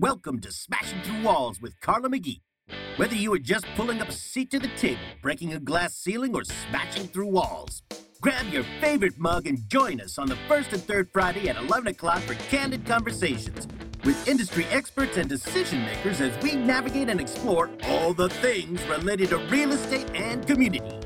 Welcome 0.00 0.38
to 0.42 0.52
Smashing 0.52 1.02
Through 1.02 1.22
Walls 1.24 1.60
with 1.60 1.80
Carla 1.80 2.08
McGee. 2.08 2.42
Whether 2.98 3.16
you 3.16 3.34
are 3.34 3.38
just 3.40 3.66
pulling 3.74 4.00
up 4.00 4.08
a 4.08 4.12
seat 4.12 4.48
to 4.52 4.60
the 4.60 4.68
table, 4.76 5.00
breaking 5.22 5.54
a 5.54 5.58
glass 5.58 5.96
ceiling, 5.96 6.36
or 6.36 6.44
smashing 6.44 7.08
through 7.08 7.26
walls, 7.26 7.82
grab 8.20 8.46
your 8.52 8.62
favorite 8.80 9.18
mug 9.18 9.48
and 9.48 9.58
join 9.68 10.00
us 10.00 10.16
on 10.16 10.28
the 10.28 10.36
first 10.46 10.72
and 10.72 10.80
third 10.80 11.08
Friday 11.12 11.48
at 11.48 11.56
11 11.56 11.88
o'clock 11.88 12.20
for 12.20 12.34
candid 12.34 12.86
conversations 12.86 13.66
with 14.04 14.28
industry 14.28 14.66
experts 14.66 15.16
and 15.16 15.28
decision 15.28 15.84
makers 15.84 16.20
as 16.20 16.40
we 16.44 16.54
navigate 16.54 17.08
and 17.08 17.20
explore 17.20 17.68
all 17.86 18.14
the 18.14 18.28
things 18.28 18.80
related 18.84 19.30
to 19.30 19.38
real 19.48 19.72
estate 19.72 20.08
and 20.14 20.46
community. 20.46 21.00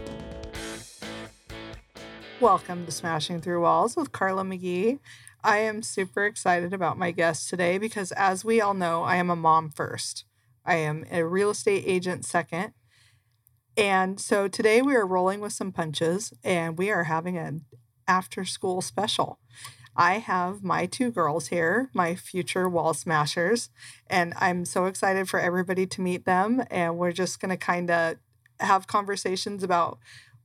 Welcome 2.43 2.85
to 2.85 2.93
Smashing 2.93 3.41
Through 3.41 3.63
Walls 3.63 3.97
with 3.97 4.13
Carla 4.13 4.43
McGee. 4.43 4.99
I 5.45 5.59
am 5.59 5.83
super 5.83 6.25
excited 6.25 6.73
about 6.73 6.99
my 6.99 7.11
guest 7.11 7.49
today 7.49 7.77
because, 7.77 8.13
as 8.13 8.45
we 8.45 8.61
all 8.61 8.75
know, 8.75 9.03
I 9.03 9.17
am 9.17 9.29
a 9.29 9.35
mom 9.35 9.71
first. 9.71 10.25
I 10.65 10.77
am 10.77 11.05
a 11.11 11.25
real 11.25 11.51
estate 11.51 11.83
agent 11.85 12.25
second. 12.25 12.75
And 13.77 14.21
so 14.21 14.47
today 14.47 14.83
we 14.83 14.95
are 14.95 15.07
rolling 15.07 15.41
with 15.41 15.53
some 15.53 15.73
punches 15.73 16.33
and 16.45 16.79
we 16.79 16.91
are 16.93 17.05
having 17.05 17.37
an 17.39 17.65
after 18.07 18.45
school 18.45 18.83
special. 18.83 19.41
I 19.97 20.19
have 20.19 20.63
my 20.63 20.87
two 20.87 21.11
girls 21.11 21.49
here, 21.49 21.91
my 21.93 22.15
future 22.15 22.69
wall 22.69 22.95
smashers, 22.95 23.69
and 24.09 24.35
I'm 24.37 24.65
so 24.65 24.87
excited 24.87 25.29
for 25.29 25.41
everybody 25.41 25.87
to 25.89 26.01
meet 26.01 26.25
them. 26.25 26.63
And 26.71 26.99
we're 26.99 27.13
just 27.13 27.41
going 27.41 27.51
to 27.51 27.57
kind 27.57 27.91
of 27.91 28.17
have 28.61 28.87
conversations 28.87 29.65
about 29.65 29.99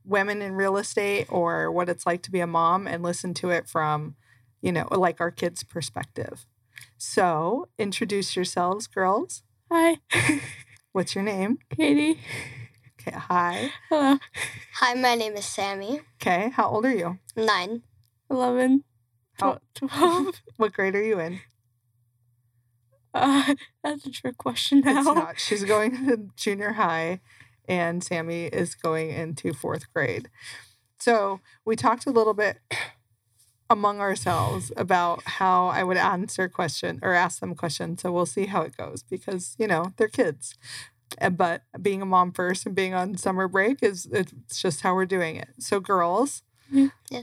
women 0.04 0.42
in 0.42 0.54
real 0.54 0.76
estate 0.76 1.26
or 1.28 1.70
what 1.70 1.88
it's 1.88 2.04
like 2.04 2.22
to 2.22 2.32
be 2.32 2.40
a 2.40 2.46
mom 2.48 2.88
and 2.88 3.02
listen 3.02 3.32
to 3.34 3.50
it 3.50 3.68
from 3.68 4.16
you 4.60 4.72
know, 4.72 4.86
like 4.90 5.20
our 5.20 5.30
kids' 5.30 5.62
perspective. 5.64 6.46
So, 6.96 7.68
introduce 7.78 8.36
yourselves, 8.36 8.86
girls. 8.86 9.42
Hi. 9.70 9.98
What's 10.92 11.14
your 11.14 11.24
name? 11.24 11.58
Katie. 11.76 12.18
Okay, 13.00 13.16
hi. 13.16 13.70
Hello. 13.88 14.18
Hi, 14.74 14.94
my 14.94 15.14
name 15.14 15.34
is 15.34 15.44
Sammy. 15.44 16.00
Okay, 16.20 16.50
how 16.50 16.68
old 16.68 16.84
are 16.86 16.94
you? 16.94 17.18
Nine. 17.36 17.82
11. 18.30 18.84
How- 19.40 19.58
12. 19.74 20.42
What 20.56 20.72
grade 20.72 20.94
are 20.96 21.02
you 21.04 21.20
in? 21.20 21.40
Uh, 23.14 23.54
that's 23.82 24.06
a 24.06 24.10
trick 24.10 24.36
question 24.38 24.80
now. 24.84 24.98
It's 24.98 25.06
not. 25.06 25.40
She's 25.40 25.64
going 25.64 26.06
to 26.06 26.28
junior 26.36 26.72
high, 26.72 27.20
and 27.68 28.02
Sammy 28.02 28.46
is 28.46 28.74
going 28.74 29.10
into 29.10 29.52
fourth 29.52 29.92
grade. 29.92 30.28
So, 30.98 31.40
we 31.64 31.76
talked 31.76 32.06
a 32.06 32.10
little 32.10 32.34
bit 32.34 32.58
among 33.70 34.00
ourselves 34.00 34.72
about 34.76 35.22
how 35.24 35.66
I 35.66 35.84
would 35.84 35.96
answer 35.98 36.48
question 36.48 36.98
or 37.02 37.12
ask 37.12 37.40
them 37.40 37.54
questions. 37.54 38.02
So 38.02 38.10
we'll 38.12 38.26
see 38.26 38.46
how 38.46 38.62
it 38.62 38.76
goes 38.76 39.02
because 39.02 39.54
you 39.58 39.66
know 39.66 39.92
they're 39.96 40.08
kids. 40.08 40.54
But 41.32 41.62
being 41.80 42.02
a 42.02 42.06
mom 42.06 42.32
first 42.32 42.66
and 42.66 42.74
being 42.74 42.94
on 42.94 43.16
summer 43.16 43.48
break 43.48 43.82
is 43.82 44.06
it's 44.12 44.60
just 44.60 44.82
how 44.82 44.94
we're 44.94 45.06
doing 45.06 45.36
it. 45.36 45.48
So 45.58 45.80
girls, 45.80 46.42
Yeah. 46.70 46.88
Yeah. 47.10 47.22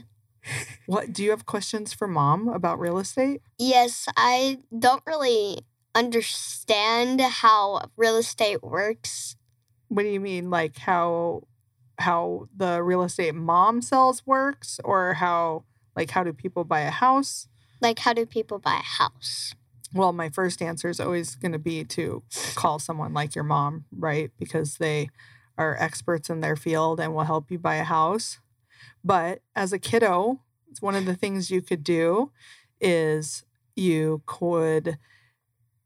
what 0.86 1.12
do 1.12 1.22
you 1.24 1.30
have 1.30 1.46
questions 1.46 1.92
for 1.92 2.06
mom 2.08 2.48
about 2.48 2.78
real 2.80 2.98
estate? 2.98 3.42
Yes, 3.58 4.06
I 4.16 4.58
don't 4.76 5.02
really 5.06 5.60
understand 5.94 7.20
how 7.20 7.90
real 7.96 8.16
estate 8.16 8.62
works. 8.62 9.36
What 9.88 10.02
do 10.02 10.08
you 10.08 10.20
mean, 10.20 10.50
like 10.50 10.78
how 10.78 11.42
how 11.98 12.48
the 12.54 12.82
real 12.82 13.02
estate 13.02 13.34
mom 13.34 13.80
sells 13.80 14.26
works, 14.26 14.78
or 14.84 15.14
how 15.14 15.64
like 15.96 16.10
how 16.10 16.22
do 16.22 16.32
people 16.32 16.64
buy 16.64 16.80
a 16.80 16.90
house? 16.90 17.48
Like, 17.80 17.98
how 18.00 18.12
do 18.12 18.24
people 18.24 18.58
buy 18.58 18.76
a 18.76 19.02
house? 19.02 19.54
Well, 19.92 20.12
my 20.12 20.28
first 20.28 20.62
answer 20.62 20.88
is 20.88 21.00
always 21.00 21.34
going 21.36 21.52
to 21.52 21.58
be 21.58 21.84
to 21.84 22.22
call 22.54 22.78
someone 22.78 23.14
like 23.14 23.34
your 23.34 23.44
mom, 23.44 23.84
right? 23.96 24.30
Because 24.38 24.78
they 24.78 25.08
are 25.58 25.76
experts 25.78 26.28
in 26.28 26.40
their 26.40 26.56
field 26.56 27.00
and 27.00 27.14
will 27.14 27.24
help 27.24 27.50
you 27.50 27.58
buy 27.58 27.76
a 27.76 27.84
house. 27.84 28.38
But 29.04 29.40
as 29.54 29.72
a 29.72 29.78
kiddo, 29.78 30.40
it's 30.70 30.82
one 30.82 30.94
of 30.94 31.06
the 31.06 31.14
things 31.14 31.50
you 31.50 31.62
could 31.62 31.84
do 31.84 32.32
is 32.80 33.44
you 33.74 34.22
could 34.26 34.98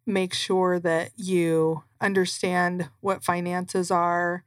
make 0.06 0.34
sure 0.34 0.80
that 0.80 1.10
you 1.16 1.84
understand 2.00 2.88
what 3.00 3.22
finances 3.22 3.90
are, 3.90 4.44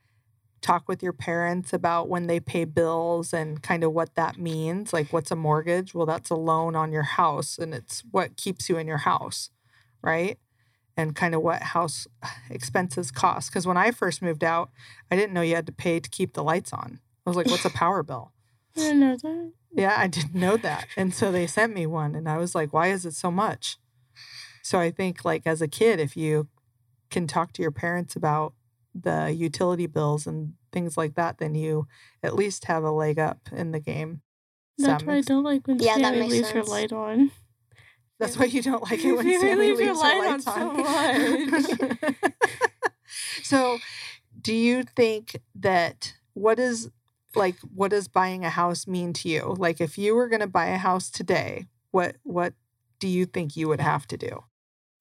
talk 0.63 0.88
with 0.88 1.03
your 1.03 1.13
parents 1.13 1.74
about 1.74 2.09
when 2.09 2.28
they 2.28 2.40
pay 2.40 2.66
bills 2.66 3.34
and 3.34 3.62
kind 3.62 3.84
of 3.84 3.91
what 3.91 4.16
that 4.16 4.38
means. 4.40 4.94
Like, 4.94 5.13
what's 5.13 5.29
a 5.29 5.35
mortgage? 5.35 5.94
Well, 5.94 6.06
that's 6.07 6.29
a 6.29 6.35
loan 6.35 6.75
on 6.75 6.91
your 6.91 7.03
house, 7.03 7.59
and 7.59 7.74
it's 7.74 8.03
what 8.09 8.38
keeps 8.38 8.69
you 8.69 8.78
in 8.78 8.88
your 8.88 9.00
house, 9.00 9.52
right? 10.02 10.40
And 10.96 11.16
kind 11.16 11.35
of 11.35 11.41
what 11.41 11.62
house 11.62 12.07
expenses 12.50 13.12
cost. 13.12 13.52
Because 13.52 13.68
when 13.68 13.78
I 13.78 13.91
first 13.91 14.22
moved 14.22 14.44
out, 14.44 14.72
I 15.12 15.16
didn't 15.16 15.34
know 15.34 15.41
you 15.41 15.56
had 15.56 15.68
to 15.68 15.73
pay 15.73 16.00
to 16.00 16.09
keep 16.09 16.34
the 16.34 16.44
lights 16.44 16.73
on. 16.73 17.00
I 17.25 17.29
was 17.29 17.38
like, 17.38 17.47
what's 17.47 17.66
a 17.66 17.69
power 17.84 18.02
bill? 18.02 18.31
I 18.75 18.79
didn't 18.79 19.00
know 19.02 19.18
that. 19.18 19.52
Yeah, 19.75 19.96
I 19.97 20.07
didn't 20.07 20.35
know 20.35 20.57
that. 20.57 20.88
And 20.96 21.13
so 21.13 21.31
they 21.31 21.46
sent 21.46 21.73
me 21.73 21.85
one, 21.85 22.16
and 22.16 22.28
I 22.29 22.38
was 22.38 22.56
like, 22.56 22.73
why 22.73 22.88
is 22.88 23.06
it 23.06 23.13
so 23.13 23.29
much? 23.29 23.78
So 24.62 24.79
I 24.79 24.91
think, 24.91 25.25
like, 25.25 25.46
as 25.46 25.62
a 25.62 25.68
kid, 25.68 26.00
if 26.00 26.16
you 26.16 26.47
can 27.09 27.28
talk 27.28 27.52
to 27.53 27.62
your 27.62 27.72
parents 27.72 28.16
about 28.16 28.53
the 28.95 29.33
utility 29.35 29.87
bills 29.87 30.27
and 30.27 30.53
things 30.71 30.97
like 30.97 31.15
that, 31.15 31.37
then 31.37 31.55
you 31.55 31.87
at 32.21 32.35
least 32.35 32.65
have 32.65 32.83
a 32.83 32.91
leg 32.91 33.19
up 33.19 33.39
in 33.51 33.71
the 33.71 33.79
game. 33.79 34.21
Does 34.77 34.87
That's 34.87 35.03
that 35.03 35.07
why 35.07 35.17
I 35.17 35.21
don't 35.21 35.43
like 35.43 35.67
when 35.67 35.79
Yeah, 35.79 35.97
that 35.97 36.13
Sammy 36.13 36.19
makes 36.19 36.31
leaves 36.33 36.49
her 36.51 36.63
light 36.63 36.91
on. 36.91 37.31
That's 38.19 38.37
why 38.37 38.45
you 38.45 38.61
don't 38.61 38.83
like 38.83 39.03
it 39.03 39.13
when 39.15 39.27
You 39.27 39.39
Sammy 39.39 39.55
leave 39.55 39.79
your 39.79 39.93
leaves 39.93 40.01
her 40.01 40.07
light 40.07 40.17
on 40.17 40.31
lights 40.31 40.45
so 40.45 42.13
on. 42.13 42.23
so, 43.43 43.77
do 44.39 44.53
you 44.53 44.83
think 44.83 45.41
that 45.55 46.13
what 46.33 46.59
is 46.59 46.89
like 47.35 47.55
what 47.73 47.91
does 47.91 48.07
buying 48.07 48.45
a 48.45 48.49
house 48.49 48.87
mean 48.87 49.13
to 49.13 49.29
you? 49.29 49.55
Like, 49.57 49.81
if 49.81 49.97
you 49.97 50.15
were 50.15 50.29
going 50.29 50.41
to 50.41 50.47
buy 50.47 50.67
a 50.67 50.77
house 50.77 51.09
today, 51.09 51.67
what 51.91 52.15
what 52.23 52.53
do 52.99 53.07
you 53.07 53.25
think 53.25 53.55
you 53.55 53.67
would 53.67 53.81
have 53.81 54.07
to 54.07 54.17
do? 54.17 54.43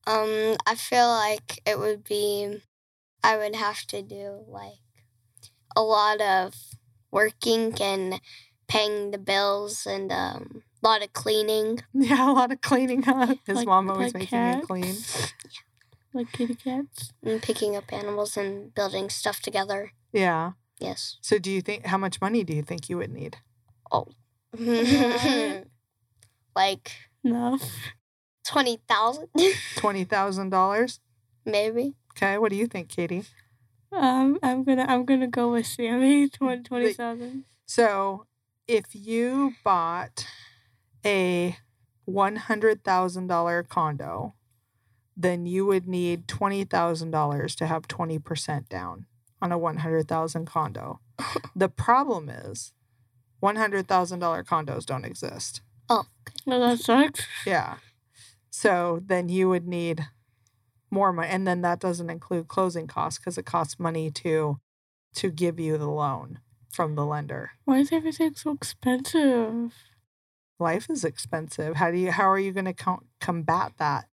Um, 0.07 0.57
I 0.67 0.75
feel 0.75 1.07
like 1.09 1.61
it 1.65 1.79
would 1.79 2.03
be, 2.03 2.61
I 3.23 3.37
would 3.37 3.55
have 3.55 3.83
to 3.89 4.03
do 4.03 4.45
like 4.49 4.81
a 5.77 5.83
lot 5.83 6.21
of 6.21 6.55
working 7.11 7.75
and 7.81 8.21
paying 8.69 9.11
the 9.11 9.19
bills 9.19 9.87
and 9.87 10.11
um, 10.13 10.63
a 10.83 10.87
lot 10.89 11.03
of 11.03 11.13
cleaning. 11.13 11.83
Yeah, 11.95 12.31
a 12.31 12.33
lot 12.33 12.53
of 12.53 12.61
cleaning 12.61 13.07
up. 13.09 13.39
His 13.47 13.57
Like- 13.59 13.67
mom 13.67 13.91
always 13.91 14.15
like 14.15 14.23
making 14.23 14.39
him 14.39 14.55
cats? 14.55 14.67
clean. 14.67 14.97
Like 16.15 16.31
kitty 16.33 16.55
cats. 16.55 17.11
and 17.25 17.41
picking 17.41 17.75
up 17.75 17.91
animals 17.91 18.37
and 18.37 18.75
building 18.75 19.09
stuff 19.09 19.41
together. 19.41 19.93
Yeah. 20.13 20.53
Yes. 20.79 21.17
So, 21.23 21.39
do 21.39 21.51
you 21.51 21.63
think 21.63 21.87
how 21.87 21.97
much 21.97 22.21
money 22.21 22.45
do 22.45 22.53
you 22.53 22.63
think 22.63 22.91
you 22.91 22.99
would 22.99 23.11
need? 23.11 23.39
Oh. 23.91 24.09
like 26.55 26.93
No. 27.25 27.59
20,000 28.47 29.29
Twenty 29.77 30.05
thousand 30.05 30.51
dollars. 30.51 31.01
maybe. 31.47 31.95
Okay. 32.17 32.39
What 32.39 32.51
do 32.51 32.57
you 32.57 32.67
think, 32.67 32.89
Katie? 32.89 33.25
Um, 33.93 34.39
I'm 34.43 34.65
gonna 34.65 34.87
I'm 34.89 35.05
gonna 35.05 35.27
go 35.27 35.53
with 35.53 35.67
Sammy. 35.67 36.29
Twenty 36.31 36.63
twenty 36.63 36.93
seven. 36.93 37.45
So, 37.67 38.27
if 38.69 38.87
you 38.93 39.55
bought 39.65 40.27
a 41.05 41.57
$100,000 42.09 43.69
condo, 43.69 44.35
then 45.17 45.47
you 45.47 45.67
would 45.67 45.87
need 45.89 46.27
$20,000 46.27 47.57
to 47.57 47.67
have 47.67 47.89
20% 47.89 48.69
down 48.69 49.07
on 49.41 49.53
a 49.53 49.59
100,000 49.59 50.47
condo. 50.47 51.01
the 51.57 51.69
problem 51.69 52.29
is 52.29 52.73
$100,000 53.43 54.45
condos 54.45 54.85
don't 54.85 55.05
exist. 55.05 55.63
Oh, 55.89 56.05
Well, 56.47 56.61
that 56.61 56.79
sucks. 56.79 57.27
Yeah. 57.47 57.77
So, 58.51 59.01
then 59.05 59.29
you 59.29 59.49
would 59.49 59.67
need 59.67 60.07
more 60.93 61.13
money 61.13 61.29
and 61.29 61.47
then 61.47 61.63
that 61.63 61.81
doesn't 61.81 62.11
include 62.11 62.47
closing 62.47 62.87
costs 62.87 63.19
because 63.19 63.39
it 63.39 63.47
costs 63.47 63.81
money 63.81 64.11
to 64.11 64.59
to 65.15 65.31
give 65.31 65.59
you 65.59 65.77
the 65.79 65.91
loan 65.91 66.39
from 66.71 66.95
the 66.95 67.05
lender. 67.05 67.51
Why 67.65 67.79
is 67.79 67.91
everything 67.93 68.35
so 68.35 68.53
expensive? 68.53 69.73
life 70.63 70.89
is 70.89 71.05
expensive. 71.05 71.77
How 71.77 71.91
do 71.91 71.99
you 71.99 72.11
how 72.13 72.31
are 72.31 72.39
you 72.39 72.53
going 72.53 72.67
to 72.67 72.73
com- 72.73 73.07
combat 73.21 73.73
that? 73.79 74.07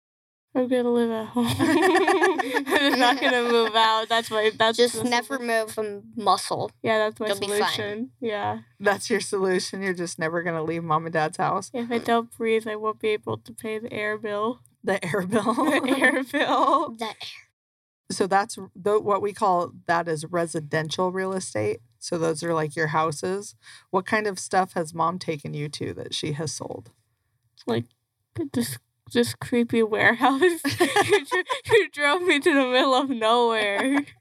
I'm 0.54 0.66
gonna 0.66 0.90
live 0.90 1.10
at 1.10 1.26
home. 1.26 1.46
I'm 1.58 2.98
not 2.98 3.20
gonna 3.20 3.42
move 3.42 3.76
out. 3.76 4.06
That's 4.08 4.30
my. 4.30 4.50
That's 4.56 4.78
Just 4.78 5.02
the 5.02 5.08
never 5.08 5.38
solu- 5.38 5.76
move 5.76 5.78
a 5.78 6.02
muscle. 6.20 6.72
Yeah, 6.82 6.98
that's 6.98 7.20
my 7.20 7.28
You'll 7.28 7.36
solution. 7.36 8.10
Yeah. 8.18 8.60
That's 8.80 9.10
your 9.10 9.20
solution. 9.20 9.82
You're 9.82 9.92
just 9.92 10.18
never 10.18 10.42
going 10.42 10.56
to 10.56 10.62
leave 10.62 10.82
mom 10.82 11.04
and 11.04 11.12
dad's 11.12 11.36
house. 11.36 11.70
If 11.74 11.92
I 11.92 11.98
don't 11.98 12.34
breathe, 12.36 12.66
I 12.66 12.76
won't 12.76 12.98
be 12.98 13.08
able 13.08 13.36
to 13.36 13.52
pay 13.52 13.78
the 13.78 13.92
air 13.92 14.16
bill. 14.16 14.60
The 14.84 15.04
air 15.04 15.26
bill. 15.26 15.54
The 15.54 15.96
air 15.98 16.22
bill. 16.22 16.96
That 16.98 17.16
so 18.10 18.26
that's 18.26 18.58
the, 18.74 18.98
what 18.98 19.20
we 19.20 19.32
call 19.32 19.72
that 19.86 20.08
is 20.08 20.24
residential 20.24 21.12
real 21.12 21.32
estate. 21.32 21.80
So 21.98 22.16
those 22.16 22.42
are 22.42 22.54
like 22.54 22.76
your 22.76 22.88
houses. 22.88 23.54
What 23.90 24.06
kind 24.06 24.26
of 24.26 24.38
stuff 24.38 24.72
has 24.74 24.94
mom 24.94 25.18
taken 25.18 25.52
you 25.52 25.68
to 25.70 25.92
that 25.94 26.14
she 26.14 26.32
has 26.32 26.52
sold? 26.52 26.92
Like, 27.66 27.84
just 28.54 28.78
this 29.12 29.34
creepy 29.34 29.82
warehouse. 29.82 30.42
you 31.70 31.90
drove 31.92 32.22
me 32.22 32.38
to 32.40 32.54
the 32.54 32.66
middle 32.66 32.94
of 32.94 33.10
nowhere. 33.10 34.04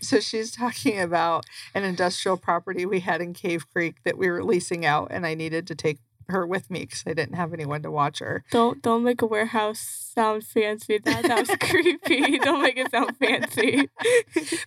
So 0.00 0.18
she's 0.18 0.50
talking 0.50 0.98
about 0.98 1.44
an 1.72 1.84
industrial 1.84 2.36
property 2.36 2.84
we 2.84 2.98
had 2.98 3.20
in 3.20 3.32
Cave 3.32 3.70
Creek 3.72 3.94
that 4.04 4.18
we 4.18 4.28
were 4.28 4.42
leasing 4.42 4.84
out, 4.84 5.06
and 5.12 5.24
I 5.24 5.34
needed 5.34 5.68
to 5.68 5.76
take 5.76 6.00
her 6.32 6.46
with 6.46 6.70
me 6.70 6.80
because 6.80 7.04
I 7.06 7.14
didn't 7.14 7.36
have 7.36 7.52
anyone 7.52 7.82
to 7.82 7.90
watch 7.90 8.18
her. 8.18 8.44
Don't 8.50 8.82
don't 8.82 9.04
make 9.04 9.22
a 9.22 9.26
warehouse 9.26 9.80
sound 10.14 10.44
fancy. 10.44 10.98
That 10.98 11.24
sounds 11.24 11.50
creepy. 11.60 12.38
Don't 12.38 12.62
make 12.62 12.76
it 12.76 12.90
sound 12.90 13.16
fancy. 13.16 13.88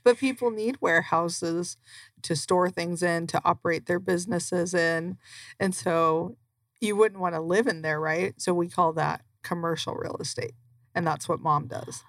But 0.03 0.17
people 0.17 0.51
need 0.51 0.77
warehouses 0.81 1.77
to 2.21 2.35
store 2.35 2.69
things 2.69 3.03
in, 3.03 3.27
to 3.27 3.41
operate 3.43 3.85
their 3.87 3.99
businesses 3.99 4.73
in. 4.73 5.17
And 5.59 5.75
so 5.75 6.37
you 6.79 6.95
wouldn't 6.95 7.21
want 7.21 7.35
to 7.35 7.41
live 7.41 7.67
in 7.67 7.81
there, 7.81 7.99
right? 7.99 8.33
So 8.37 8.53
we 8.53 8.69
call 8.69 8.93
that 8.93 9.21
commercial 9.43 9.95
real 9.95 10.17
estate. 10.19 10.53
And 10.93 11.05
that's 11.05 11.27
what 11.27 11.39
mom 11.39 11.67
does. 11.67 12.03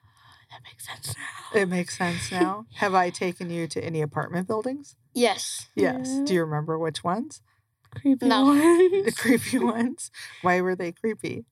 that 0.50 0.60
makes 0.64 0.86
sense 0.86 1.14
now. 1.16 1.60
It 1.60 1.66
makes 1.68 1.98
sense 1.98 2.30
now. 2.30 2.66
Have 2.74 2.94
I 2.94 3.10
taken 3.10 3.50
you 3.50 3.66
to 3.68 3.82
any 3.84 4.02
apartment 4.02 4.46
buildings? 4.46 4.96
yes. 5.14 5.68
Yes. 5.74 6.08
Do 6.08 6.14
mm-hmm. 6.14 6.32
you 6.34 6.40
remember 6.42 6.78
which 6.78 7.02
ones? 7.02 7.42
Creepy 7.90 8.26
No. 8.26 8.54
The 8.54 9.12
creepy 9.16 9.58
ones. 9.58 10.10
Why 10.42 10.60
were 10.60 10.76
they 10.76 10.92
creepy? 10.92 11.44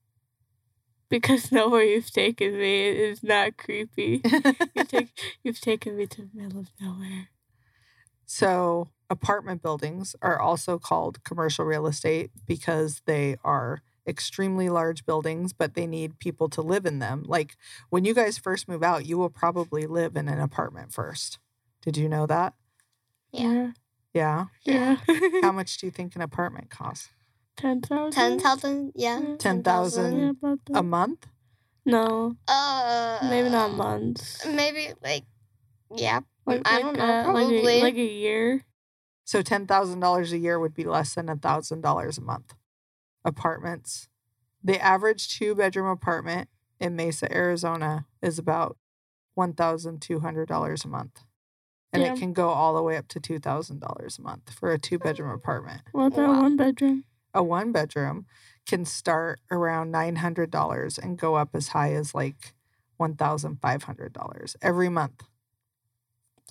because 1.09 1.51
nowhere 1.51 1.83
you've 1.83 2.11
taken 2.11 2.57
me 2.57 2.87
is 2.87 3.23
not 3.23 3.57
creepy. 3.57 4.21
You 4.75 4.83
take 4.87 5.09
you've 5.43 5.59
taken 5.59 5.97
me 5.97 6.05
to 6.07 6.21
the 6.21 6.29
middle 6.33 6.59
of 6.59 6.69
nowhere. 6.79 7.29
So, 8.25 8.89
apartment 9.09 9.63
buildings 9.63 10.15
are 10.21 10.39
also 10.39 10.77
called 10.77 11.23
commercial 11.23 11.65
real 11.65 11.87
estate 11.87 12.29
because 12.47 13.01
they 13.05 13.37
are 13.43 13.81
extremely 14.07 14.69
large 14.69 15.05
buildings, 15.05 15.51
but 15.51 15.73
they 15.73 15.87
need 15.87 16.19
people 16.19 16.47
to 16.49 16.61
live 16.61 16.85
in 16.85 16.99
them. 16.99 17.23
Like 17.27 17.57
when 17.89 18.05
you 18.05 18.13
guys 18.13 18.37
first 18.37 18.67
move 18.67 18.83
out, 18.83 19.05
you 19.05 19.17
will 19.17 19.29
probably 19.29 19.85
live 19.87 20.15
in 20.15 20.27
an 20.27 20.39
apartment 20.39 20.93
first. 20.93 21.39
Did 21.81 21.97
you 21.97 22.07
know 22.07 22.25
that? 22.27 22.53
Yeah. 23.31 23.71
Yeah. 24.13 24.45
Yeah. 24.63 24.97
How 25.41 25.51
much 25.51 25.77
do 25.77 25.85
you 25.87 25.91
think 25.91 26.15
an 26.15 26.21
apartment 26.21 26.69
costs? 26.69 27.09
Ten 27.57 27.81
thousand. 27.81 28.11
Ten 28.11 28.39
thousand. 28.39 28.91
Yeah. 28.95 29.19
Yeah. 29.19 29.35
10,000 29.37 30.17
Yeah, 30.19 30.29
about 30.29 30.59
that. 30.67 30.77
A 30.77 30.83
month? 30.83 31.27
no, 31.85 32.35
Uh. 32.47 33.19
maybe 33.29 33.49
not 33.49 33.73
months. 33.73 34.45
Maybe 34.45 34.93
like. 35.03 35.25
Yeah. 35.95 36.21
Like, 36.45 36.61
I 36.65 36.81
don't 36.81 36.97
know. 36.97 37.03
uh, 37.03 37.23
Probably. 37.25 37.63
like 37.65 37.81
a, 37.81 37.81
like 37.83 37.95
a 37.95 38.03
year. 38.03 38.63
So 39.25 39.41
$10,000 39.43 40.31
a 40.31 40.37
year 40.37 40.59
would 40.59 40.73
be 40.73 40.83
less 40.85 41.13
than 41.15 41.29
a 41.29 41.35
$1,000 41.35 42.17
a 42.17 42.21
month. 42.21 42.53
Apartments. 43.25 44.07
The 44.63 44.79
average 44.83 45.37
two 45.37 45.53
bedroom 45.55 45.87
apartment 45.87 46.49
in 46.79 46.95
Mesa, 46.95 47.31
Arizona 47.35 48.05
is 48.21 48.39
about 48.39 48.77
$1,200 49.37 50.85
a 50.85 50.87
month. 50.87 51.23
And 51.91 52.03
Yeah. 52.03 52.13
it 52.13 52.19
can 52.19 52.33
go 52.33 52.49
all 52.49 52.75
the 52.75 52.83
way 52.83 52.97
up 52.97 53.07
to 53.09 53.19
$2,000 53.19 54.19
a 54.19 54.21
month 54.21 54.53
for 54.53 54.71
a 54.71 54.77
two 54.77 54.99
bedroom 54.99 55.31
apartment. 55.31 55.81
What 55.91 56.07
about 56.13 56.27
Wow. 56.27 56.41
one 56.41 56.55
bedroom? 56.57 57.03
A 57.33 57.43
one 57.43 57.71
bedroom 57.71 58.25
can 58.67 58.85
start 58.85 59.39
around 59.49 59.91
$900 59.91 60.97
and 60.99 61.17
go 61.17 61.35
up 61.35 61.49
as 61.55 61.69
high 61.69 61.93
as 61.93 62.13
like 62.13 62.53
$1,500 62.99 64.55
every 64.61 64.89
month. 64.89 65.23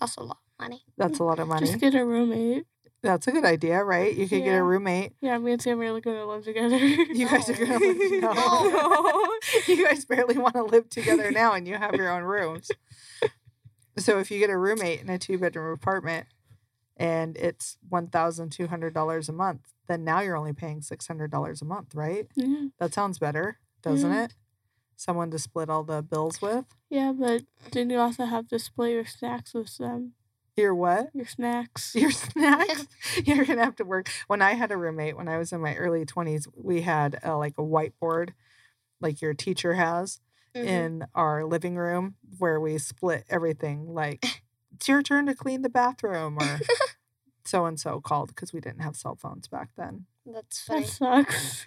That's 0.00 0.16
a 0.16 0.22
lot 0.22 0.38
of 0.58 0.62
money. 0.64 0.84
That's 0.96 1.18
a 1.18 1.24
lot 1.24 1.38
of 1.38 1.48
money. 1.48 1.66
Just 1.66 1.78
get 1.80 1.94
a 1.94 2.04
roommate. 2.04 2.64
That's 3.00 3.28
a 3.28 3.32
good 3.32 3.44
idea, 3.44 3.84
right? 3.84 4.12
You 4.12 4.28
could 4.28 4.42
get 4.42 4.56
a 4.58 4.62
roommate. 4.62 5.12
Yeah, 5.20 5.38
me 5.38 5.52
and 5.52 5.62
Sam 5.62 5.80
are 5.80 6.00
gonna 6.00 6.26
live 6.26 6.44
together. 6.44 6.76
You 6.78 7.28
guys 7.28 7.48
are 7.48 7.54
gonna 7.54 7.78
live 7.78 7.96
No. 8.22 8.32
no. 8.32 9.38
you 9.68 9.84
guys 9.86 10.04
barely 10.04 10.36
want 10.36 10.54
to 10.54 10.64
live 10.64 10.90
together 10.90 11.30
now 11.30 11.52
and 11.54 11.68
you 11.68 11.76
have 11.76 11.94
your 11.94 12.10
own 12.10 12.24
rooms. 12.24 12.70
So 13.98 14.18
if 14.18 14.30
you 14.30 14.38
get 14.38 14.50
a 14.50 14.56
roommate 14.56 15.00
in 15.00 15.08
a 15.08 15.18
two 15.18 15.38
bedroom 15.38 15.72
apartment 15.72 16.26
and 16.96 17.36
it's 17.36 17.78
one 17.88 18.08
thousand 18.08 18.50
two 18.50 18.66
hundred 18.66 18.94
dollars 18.94 19.28
a 19.28 19.32
month, 19.32 19.72
then 19.86 20.04
now 20.04 20.20
you're 20.20 20.36
only 20.36 20.52
paying 20.52 20.80
six 20.82 21.06
hundred 21.06 21.30
dollars 21.30 21.62
a 21.62 21.64
month, 21.64 21.94
right? 21.94 22.26
yeah. 22.34 22.66
That 22.78 22.94
sounds 22.94 23.18
better, 23.18 23.58
doesn't 23.82 24.10
Mhm. 24.10 24.24
it? 24.24 24.34
Someone 24.96 25.30
to 25.30 25.38
split 25.38 25.70
all 25.70 25.84
the 25.84 26.02
bills 26.02 26.42
with. 26.42 26.64
Yeah, 26.90 27.12
but 27.12 27.42
then 27.72 27.88
you 27.90 27.98
also 27.98 28.24
have 28.24 28.48
to 28.48 28.58
split 28.58 28.92
your 28.92 29.06
snacks 29.06 29.54
with 29.54 29.76
them. 29.78 30.14
Your 30.56 30.74
what? 30.74 31.10
Your 31.14 31.26
snacks. 31.26 31.94
Your 31.96 32.10
snacks. 32.10 32.86
You're 33.24 33.44
gonna 33.44 33.64
have 33.64 33.76
to 33.76 33.84
work. 33.84 34.08
When 34.26 34.42
I 34.42 34.54
had 34.54 34.72
a 34.72 34.76
roommate, 34.76 35.16
when 35.16 35.28
I 35.28 35.38
was 35.38 35.52
in 35.52 35.60
my 35.60 35.76
early 35.76 36.04
twenties, 36.04 36.48
we 36.54 36.80
had 36.82 37.20
uh, 37.24 37.36
like 37.38 37.54
a 37.58 37.62
whiteboard, 37.62 38.30
like 39.00 39.22
your 39.22 39.34
teacher 39.34 39.74
has, 39.74 40.18
Mhm. 40.54 40.64
in 40.64 41.06
our 41.14 41.44
living 41.44 41.76
room 41.76 42.16
where 42.38 42.60
we 42.60 42.78
split 42.78 43.24
everything. 43.28 43.92
Like 43.94 44.24
it's 44.74 44.88
your 44.88 45.02
turn 45.02 45.26
to 45.26 45.34
clean 45.34 45.62
the 45.62 45.68
bathroom, 45.68 46.38
or 46.38 46.60
so 47.44 47.66
and 47.66 47.78
so 47.78 48.00
called 48.00 48.28
because 48.28 48.52
we 48.52 48.60
didn't 48.60 48.80
have 48.80 48.96
cell 48.96 49.14
phones 49.16 49.48
back 49.48 49.70
then. 49.76 50.06
That's 50.26 50.64
that 50.66 50.74
funny. 50.74 50.86
sucks. 50.86 51.66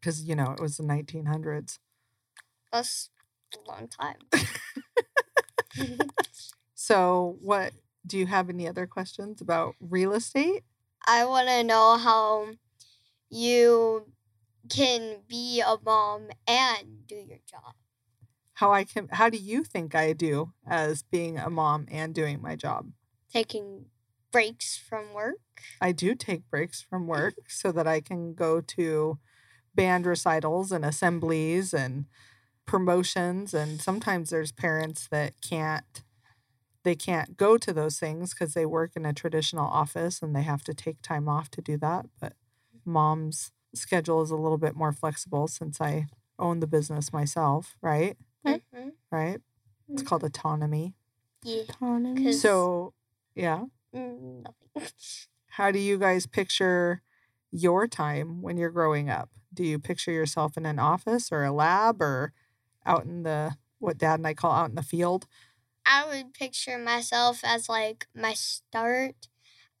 Because 0.00 0.22
you 0.24 0.34
know 0.34 0.52
it 0.52 0.60
was 0.60 0.76
the 0.76 0.82
1900s. 0.82 1.78
That's 2.72 3.10
a 3.54 3.68
long 3.70 3.88
time. 3.88 4.18
So, 6.74 7.36
what 7.40 7.72
do 8.04 8.18
you 8.18 8.26
have 8.26 8.48
any 8.50 8.66
other 8.66 8.88
questions 8.88 9.40
about 9.40 9.76
real 9.80 10.12
estate? 10.12 10.64
I 11.06 11.24
want 11.24 11.46
to 11.46 11.62
know 11.62 11.96
how 11.96 12.48
you 13.30 14.12
can 14.68 15.18
be 15.28 15.60
a 15.60 15.76
mom 15.84 16.30
and 16.48 17.06
do 17.06 17.14
your 17.14 17.38
job. 17.48 17.74
How 18.62 18.72
I 18.72 18.84
can? 18.84 19.08
How 19.10 19.28
do 19.28 19.38
you 19.38 19.64
think 19.64 19.96
I 19.96 20.12
do 20.12 20.52
as 20.64 21.02
being 21.02 21.36
a 21.36 21.50
mom 21.50 21.88
and 21.90 22.14
doing 22.14 22.40
my 22.40 22.54
job? 22.54 22.92
Taking 23.28 23.86
breaks 24.30 24.76
from 24.76 25.12
work. 25.12 25.40
I 25.80 25.90
do 25.90 26.14
take 26.14 26.48
breaks 26.48 26.80
from 26.80 27.08
work 27.08 27.34
so 27.48 27.72
that 27.72 27.88
I 27.88 28.00
can 28.00 28.34
go 28.34 28.60
to 28.60 29.18
band 29.74 30.06
recitals 30.06 30.70
and 30.70 30.84
assemblies 30.84 31.74
and 31.74 32.04
promotions 32.64 33.52
and 33.52 33.80
sometimes 33.80 34.30
there's 34.30 34.52
parents 34.52 35.08
that 35.10 35.32
can't 35.40 36.04
they 36.84 36.94
can't 36.94 37.36
go 37.36 37.58
to 37.58 37.72
those 37.72 37.98
things 37.98 38.32
because 38.32 38.54
they 38.54 38.64
work 38.64 38.92
in 38.94 39.04
a 39.04 39.12
traditional 39.12 39.66
office 39.66 40.22
and 40.22 40.36
they 40.36 40.42
have 40.42 40.62
to 40.62 40.72
take 40.72 41.02
time 41.02 41.28
off 41.28 41.50
to 41.50 41.60
do 41.60 41.76
that 41.76 42.06
but 42.20 42.34
mom's 42.84 43.50
schedule 43.74 44.22
is 44.22 44.30
a 44.30 44.36
little 44.36 44.56
bit 44.56 44.76
more 44.76 44.92
flexible 44.92 45.48
since 45.48 45.80
I 45.80 46.06
own 46.38 46.60
the 46.60 46.68
business 46.68 47.12
myself 47.12 47.76
right 47.82 48.16
Right. 48.44 48.62
Mhm. 48.74 48.92
right 49.10 49.40
it's 49.88 50.02
called 50.02 50.24
autonomy 50.24 50.94
Yeah. 51.44 51.62
Autonomy. 51.62 52.24
'Cause- 52.24 52.40
so 52.40 52.94
yeah 53.34 53.64
Mm, 53.94 54.42
nothing. 54.44 54.68
How 55.48 55.70
do 55.70 55.78
you 55.78 55.98
guys 55.98 56.26
picture 56.26 57.02
your 57.50 57.86
time 57.86 58.40
when 58.40 58.56
you're 58.56 58.70
growing 58.70 59.10
up? 59.10 59.30
Do 59.52 59.64
you 59.64 59.78
picture 59.78 60.10
yourself 60.12 60.56
in 60.56 60.64
an 60.64 60.78
office 60.78 61.30
or 61.30 61.44
a 61.44 61.52
lab 61.52 62.00
or 62.00 62.32
out 62.86 63.04
in 63.04 63.22
the 63.24 63.56
what 63.78 63.98
dad 63.98 64.20
and 64.20 64.26
I 64.26 64.32
call 64.34 64.52
out 64.52 64.70
in 64.70 64.76
the 64.76 64.82
field? 64.82 65.26
I 65.86 66.06
would 66.06 66.32
picture 66.34 66.78
myself 66.78 67.40
as 67.44 67.68
like 67.68 68.06
my 68.14 68.34
start. 68.34 69.28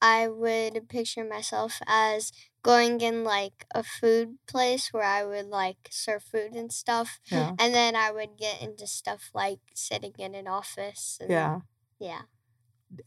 I 0.02 0.28
would 0.28 0.88
picture 0.88 1.24
myself 1.24 1.80
as 1.86 2.32
going 2.62 3.00
in 3.00 3.24
like 3.24 3.66
a 3.74 3.82
food 3.82 4.38
place 4.46 4.92
where 4.92 5.04
I 5.04 5.24
would 5.24 5.46
like 5.46 5.88
serve 5.90 6.22
food 6.22 6.52
and 6.54 6.72
stuff. 6.72 7.18
Yeah. 7.30 7.52
And 7.58 7.74
then 7.74 7.96
I 7.96 8.10
would 8.10 8.36
get 8.38 8.62
into 8.62 8.86
stuff 8.86 9.30
like 9.34 9.60
sitting 9.74 10.12
in 10.18 10.34
an 10.34 10.46
office. 10.46 11.18
And, 11.20 11.30
Yeah. 11.30 11.60
Yeah. 11.98 12.22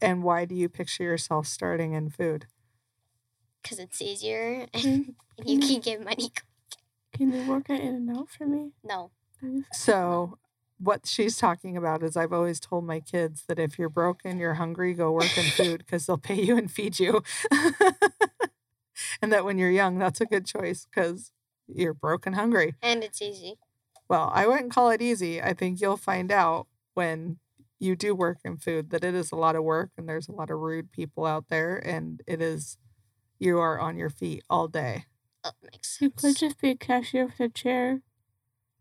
And 0.00 0.22
why 0.22 0.44
do 0.44 0.54
you 0.54 0.68
picture 0.68 1.04
yourself 1.04 1.46
starting 1.46 1.92
in 1.92 2.10
food? 2.10 2.46
Because 3.62 3.78
it's 3.78 4.02
easier 4.02 4.66
and 4.74 5.14
you 5.44 5.58
can 5.58 5.80
get 5.80 6.04
money. 6.04 6.30
Can 7.14 7.32
you 7.32 7.50
work 7.50 7.70
at 7.70 7.80
In 7.80 7.94
and 7.94 8.16
Out 8.16 8.28
for 8.30 8.46
me? 8.46 8.72
No. 8.84 9.10
So 9.72 10.38
what 10.78 11.06
she's 11.06 11.38
talking 11.38 11.76
about 11.76 12.02
is 12.02 12.16
I've 12.16 12.32
always 12.32 12.60
told 12.60 12.84
my 12.84 13.00
kids 13.00 13.44
that 13.48 13.58
if 13.58 13.78
you're 13.78 13.88
broken, 13.88 14.38
you're 14.38 14.54
hungry, 14.54 14.92
go 14.92 15.12
work 15.12 15.36
in 15.38 15.44
food 15.44 15.78
because 15.78 16.06
they'll 16.06 16.18
pay 16.18 16.40
you 16.40 16.56
and 16.56 16.70
feed 16.70 16.98
you. 16.98 17.22
and 19.22 19.32
that 19.32 19.44
when 19.44 19.58
you're 19.58 19.70
young, 19.70 19.98
that's 19.98 20.20
a 20.20 20.26
good 20.26 20.46
choice 20.46 20.86
because 20.86 21.32
you're 21.66 21.94
broke 21.94 22.26
and 22.26 22.34
hungry. 22.34 22.74
And 22.82 23.02
it's 23.02 23.20
easy. 23.20 23.58
Well, 24.08 24.30
I 24.32 24.46
wouldn't 24.46 24.72
call 24.72 24.90
it 24.90 25.02
easy. 25.02 25.42
I 25.42 25.52
think 25.52 25.80
you'll 25.80 25.96
find 25.96 26.30
out 26.30 26.66
when 26.94 27.38
you 27.78 27.96
do 27.96 28.14
work 28.14 28.38
in 28.44 28.56
food 28.56 28.90
that 28.90 29.04
it 29.04 29.14
is 29.14 29.32
a 29.32 29.36
lot 29.36 29.56
of 29.56 29.64
work 29.64 29.90
and 29.98 30.08
there's 30.08 30.28
a 30.28 30.32
lot 30.32 30.50
of 30.50 30.58
rude 30.58 30.92
people 30.92 31.26
out 31.26 31.46
there 31.48 31.76
and 31.76 32.22
it 32.26 32.40
is 32.40 32.78
you 33.38 33.58
are 33.58 33.78
on 33.78 33.96
your 33.96 34.10
feet 34.10 34.42
all 34.48 34.68
day. 34.68 35.04
Oh, 35.44 35.50
makes 35.62 35.98
sense. 35.98 36.00
You 36.00 36.10
could 36.10 36.36
just 36.36 36.60
be 36.60 36.70
a 36.70 36.76
cashier 36.76 37.26
with 37.26 37.40
a 37.40 37.48
chair. 37.48 38.00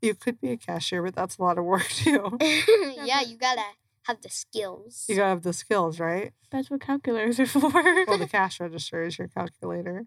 You 0.01 0.13
could 0.13 0.39
be 0.39 0.51
a 0.51 0.57
cashier, 0.57 1.03
but 1.03 1.15
that's 1.15 1.37
a 1.37 1.41
lot 1.41 1.57
of 1.57 1.65
work 1.65 1.87
too. 1.89 2.37
yeah, 2.41 3.21
you 3.21 3.37
gotta 3.37 3.63
have 4.03 4.21
the 4.21 4.29
skills. 4.29 5.05
You 5.09 5.15
gotta 5.15 5.29
have 5.29 5.43
the 5.43 5.53
skills, 5.53 5.99
right? 5.99 6.31
That's 6.51 6.69
what 6.69 6.81
calculators 6.81 7.39
are 7.39 7.45
for. 7.47 7.71
Well, 7.71 8.17
the 8.17 8.27
cash 8.29 8.59
register 8.59 9.03
is 9.03 9.17
your 9.17 9.27
calculator. 9.27 10.05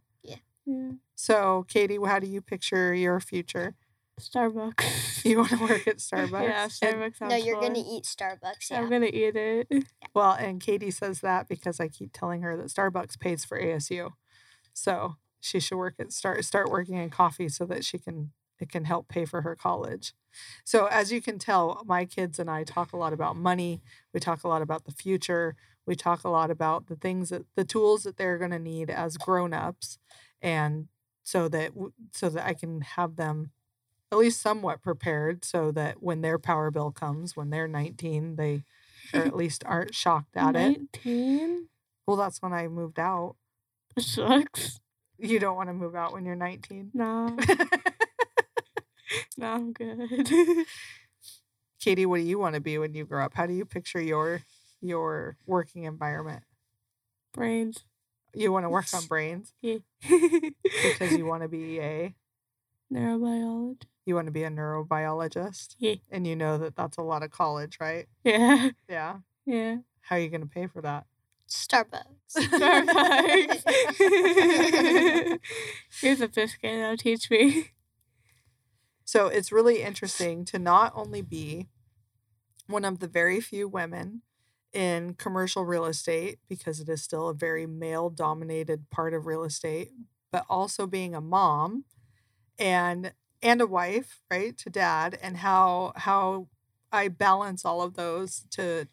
Yeah. 0.68 0.90
So, 1.14 1.64
Katie, 1.68 1.98
how 2.04 2.18
do 2.20 2.26
you 2.28 2.40
picture 2.40 2.94
your 2.94 3.18
future? 3.20 3.74
Starbucks. 4.20 5.24
You 5.24 5.38
want 5.38 5.50
to 5.50 5.56
work 5.58 5.86
at 5.86 5.96
Starbucks? 6.08 6.42
Yeah, 6.42 6.62
And- 6.64 6.72
Starbucks. 7.12 7.28
no, 7.28 7.36
you're 7.36 7.60
gonna 7.60 7.78
eat 7.78 8.04
Starbucks. 8.04 8.70
Yeah. 8.70 8.80
I'm 8.80 8.90
gonna 8.90 9.06
eat 9.06 9.36
it. 9.36 9.68
well, 10.14 10.32
and 10.32 10.60
Katie 10.60 10.90
says 10.90 11.20
that 11.20 11.48
because 11.48 11.80
I 11.80 11.88
keep 11.88 12.12
telling 12.12 12.42
her 12.42 12.56
that 12.56 12.66
Starbucks 12.66 13.18
pays 13.18 13.44
for 13.44 13.60
ASU. 13.60 14.10
So 14.72 15.16
she 15.40 15.60
should 15.60 15.78
work 15.78 15.94
at 15.98 16.12
start 16.12 16.44
start 16.44 16.70
working 16.70 16.96
in 16.96 17.10
coffee 17.10 17.48
so 17.48 17.64
that 17.66 17.84
she 17.84 17.98
can 17.98 18.32
it 18.60 18.70
can 18.70 18.84
help 18.84 19.08
pay 19.08 19.24
for 19.24 19.42
her 19.42 19.54
college. 19.54 20.14
So 20.64 20.86
as 20.86 21.12
you 21.12 21.22
can 21.22 21.38
tell, 21.38 21.82
my 21.86 22.04
kids 22.04 22.40
and 22.40 22.50
I 22.50 22.64
talk 22.64 22.92
a 22.92 22.96
lot 22.96 23.12
about 23.12 23.36
money. 23.36 23.80
We 24.12 24.18
talk 24.18 24.42
a 24.42 24.48
lot 24.48 24.62
about 24.62 24.84
the 24.84 24.90
future. 24.92 25.54
We 25.86 25.94
talk 25.94 26.24
a 26.24 26.28
lot 26.28 26.50
about 26.50 26.88
the 26.88 26.96
things 26.96 27.30
that 27.30 27.42
the 27.54 27.64
tools 27.64 28.02
that 28.02 28.16
they're 28.16 28.36
going 28.36 28.50
to 28.50 28.58
need 28.58 28.90
as 28.90 29.16
grown-ups 29.16 29.98
and 30.42 30.88
so 31.22 31.48
that 31.48 31.72
so 32.12 32.28
that 32.30 32.46
I 32.46 32.54
can 32.54 32.80
have 32.80 33.16
them 33.16 33.50
at 34.10 34.18
least 34.18 34.40
somewhat 34.40 34.82
prepared 34.82 35.44
so 35.44 35.70
that 35.72 36.02
when 36.02 36.22
their 36.22 36.38
power 36.38 36.70
bill 36.70 36.90
comes 36.90 37.36
when 37.36 37.50
they're 37.50 37.68
19 37.68 38.36
they 38.36 38.64
or 39.12 39.20
at 39.20 39.36
least 39.36 39.62
aren't 39.66 39.94
shocked 39.94 40.36
at 40.36 40.56
it. 40.56 40.78
Nineteen. 40.78 41.68
Well, 42.06 42.16
that's 42.16 42.40
when 42.40 42.52
I 42.52 42.68
moved 42.68 42.98
out. 42.98 43.36
Sucks. 43.98 44.80
You 45.18 45.38
don't 45.38 45.56
want 45.56 45.68
to 45.68 45.74
move 45.74 45.94
out 45.94 46.12
when 46.12 46.24
you're 46.24 46.36
19. 46.36 46.92
Nah, 46.94 47.30
nah, 49.36 49.54
I'm 49.54 49.72
good. 49.72 50.66
Katie, 51.80 52.06
what 52.06 52.18
do 52.18 52.22
you 52.22 52.38
want 52.38 52.54
to 52.54 52.60
be 52.60 52.78
when 52.78 52.94
you 52.94 53.04
grow 53.04 53.24
up? 53.24 53.34
How 53.34 53.46
do 53.46 53.52
you 53.52 53.64
picture 53.64 54.00
your 54.00 54.42
your 54.80 55.36
working 55.46 55.84
environment? 55.84 56.42
Brains. 57.32 57.84
You 58.38 58.52
want 58.52 58.64
to 58.64 58.70
work 58.70 58.86
on 58.94 59.04
brains 59.08 59.52
Yeah. 59.60 59.78
because 60.08 61.12
you 61.12 61.26
want 61.30 61.42
to 61.42 61.48
be 61.48 61.80
a 61.80 62.14
neurobiologist. 62.92 63.82
you 64.06 64.14
want 64.14 64.26
to 64.26 64.32
be 64.32 64.44
a 64.44 64.50
neurobiologist 64.50 65.74
Yeah. 65.78 65.96
and 66.10 66.26
you 66.26 66.36
know 66.36 66.56
that 66.58 66.76
that's 66.76 66.96
a 66.96 67.02
lot 67.02 67.22
of 67.22 67.30
college, 67.30 67.78
right? 67.80 68.06
Yeah. 68.24 68.70
Yeah. 68.88 69.16
Yeah. 69.46 69.76
How 70.02 70.16
are 70.16 70.20
you 70.20 70.28
going 70.30 70.40
to 70.42 70.46
pay 70.46 70.66
for 70.66 70.80
that? 70.82 71.04
Starbucks. 71.48 72.04
Starbucks. 72.38 73.64
Here's 76.00 76.20
a 76.20 76.28
biscuit. 76.28 76.60
That'll 76.78 76.96
teach 76.96 77.30
me. 77.30 77.70
So 79.04 79.26
it's 79.28 79.50
really 79.52 79.82
interesting 79.82 80.44
to 80.46 80.58
not 80.58 80.92
only 80.94 81.22
be 81.22 81.68
one 82.66 82.84
of 82.84 82.98
the 83.00 83.08
very 83.08 83.40
few 83.40 83.66
women 83.66 84.20
in 84.72 85.14
commercial 85.14 85.64
real 85.64 85.86
estate, 85.86 86.38
because 86.48 86.80
it 86.80 86.88
is 86.88 87.02
still 87.02 87.28
a 87.28 87.34
very 87.34 87.66
male 87.66 88.10
dominated 88.10 88.90
part 88.90 89.14
of 89.14 89.26
real 89.26 89.44
estate, 89.44 89.90
but 90.30 90.44
also 90.48 90.86
being 90.86 91.14
a 91.14 91.20
mom 91.20 91.84
and 92.58 93.12
and 93.42 93.60
a 93.60 93.66
wife, 93.66 94.20
right, 94.30 94.56
to 94.58 94.70
dad, 94.70 95.18
and 95.22 95.38
how 95.38 95.92
how 95.96 96.48
I 96.92 97.08
balance 97.08 97.64
all 97.64 97.82
of 97.82 97.94
those 97.94 98.44
to 98.52 98.86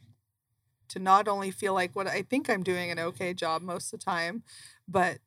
to 0.89 0.99
not 0.99 1.27
only 1.27 1.51
feel 1.51 1.73
like 1.73 1.95
what 1.95 2.07
I 2.07 2.21
think 2.21 2.49
I'm 2.49 2.63
doing 2.63 2.91
an 2.91 2.99
okay 2.99 3.33
job 3.33 3.61
most 3.61 3.93
of 3.93 3.99
the 3.99 4.05
time, 4.05 4.43
but 4.87 5.17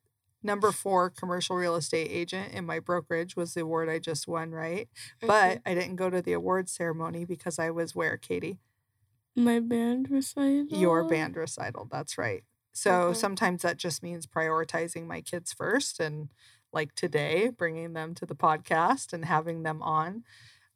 number 0.41 0.71
four 0.71 1.09
commercial 1.09 1.55
real 1.57 1.75
estate 1.75 2.09
agent 2.11 2.53
in 2.53 2.65
my 2.65 2.79
brokerage 2.79 3.35
was 3.35 3.53
the 3.53 3.61
award 3.61 3.89
I 3.89 3.99
just 3.99 4.27
won, 4.27 4.51
right? 4.51 4.87
But 5.25 5.59
I 5.65 5.73
didn't 5.73 5.97
go 5.97 6.09
to 6.09 6.21
the 6.21 6.33
award 6.33 6.69
ceremony 6.69 7.25
because 7.25 7.59
I 7.59 7.71
was 7.71 7.93
where, 7.95 8.17
Katie? 8.17 8.59
My 9.39 9.59
band 9.59 10.09
recital. 10.11 10.67
Your 10.77 11.03
band 11.03 11.35
recital. 11.35 11.87
That's 11.91 12.17
right. 12.17 12.43
So 12.73 13.11
Mhm. 13.11 13.15
sometimes 13.15 13.61
that 13.63 13.77
just 13.77 14.03
means 14.03 14.27
prioritizing 14.27 15.07
my 15.07 15.21
kids 15.21 15.53
first 15.53 15.99
and 15.99 16.29
like 16.71 16.93
today, 16.95 17.49
bringing 17.49 17.93
them 17.93 18.13
to 18.15 18.25
the 18.25 18.35
podcast 18.35 19.13
and 19.13 19.25
having 19.25 19.63
them 19.63 19.81
on 19.81 20.23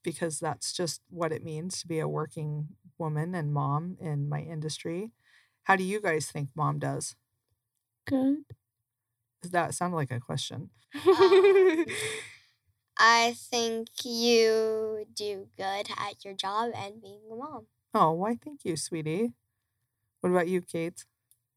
because 0.04 0.40
that's 0.40 0.74
just 0.74 1.02
what 1.10 1.32
it 1.32 1.44
means 1.44 1.82
to 1.82 1.88
be 1.88 2.00
a 2.00 2.08
working 2.08 2.78
woman 2.98 3.36
and 3.36 3.54
mom 3.54 3.98
in 4.00 4.30
my 4.30 4.42
industry. 4.42 5.12
How 5.64 5.76
do 5.76 5.84
you 5.84 6.02
guys 6.02 6.32
think 6.32 6.50
mom 6.56 6.80
does? 6.80 7.16
Good. 8.06 8.46
Does 9.42 9.52
that 9.52 9.76
sound 9.76 9.94
like 9.96 10.12
a 10.12 10.20
question? 10.20 10.70
Um, 11.20 11.86
I 12.98 13.34
think 13.34 13.90
you 14.04 15.06
do 15.14 15.50
good 15.58 15.90
at 15.98 16.24
your 16.26 16.34
job 16.34 16.72
and 16.76 17.02
being 17.02 17.22
a 17.32 17.36
mom. 17.36 17.68
Oh, 17.94 18.12
why 18.12 18.36
thank 18.44 18.66
you, 18.66 18.76
sweetie. 18.76 19.34
What 20.22 20.30
about 20.32 20.48
you, 20.48 20.62
Kate? 20.62 21.06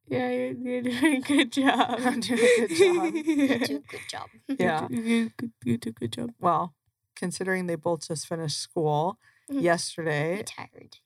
yeah, 0.09 0.31
you're, 0.31 0.53
you're 0.53 0.83
doing 0.83 1.17
a 1.17 1.21
good 1.21 1.51
job. 1.53 1.99
I'm 2.05 2.21
doing 2.21 2.41
a 2.41 2.67
good 2.67 2.77
job. 2.77 3.15
You 3.27 3.59
do 3.59 3.77
a 3.77 3.81
good 3.91 4.09
job. 4.09 4.29
Yeah. 4.59 4.87
You, 4.91 5.03
you, 5.03 5.31
you, 5.43 5.51
you 5.65 5.79
do 5.79 5.91
a 5.91 5.93
good 5.93 6.13
job. 6.13 6.31
Well, 6.41 6.75
considering 7.17 7.67
they 7.67 7.75
both 7.77 8.07
just 8.09 8.27
finished 8.27 8.59
school 8.59 9.19
Mhm. 9.51 9.63
yesterday, 9.63 10.39
Retired. 10.39 10.97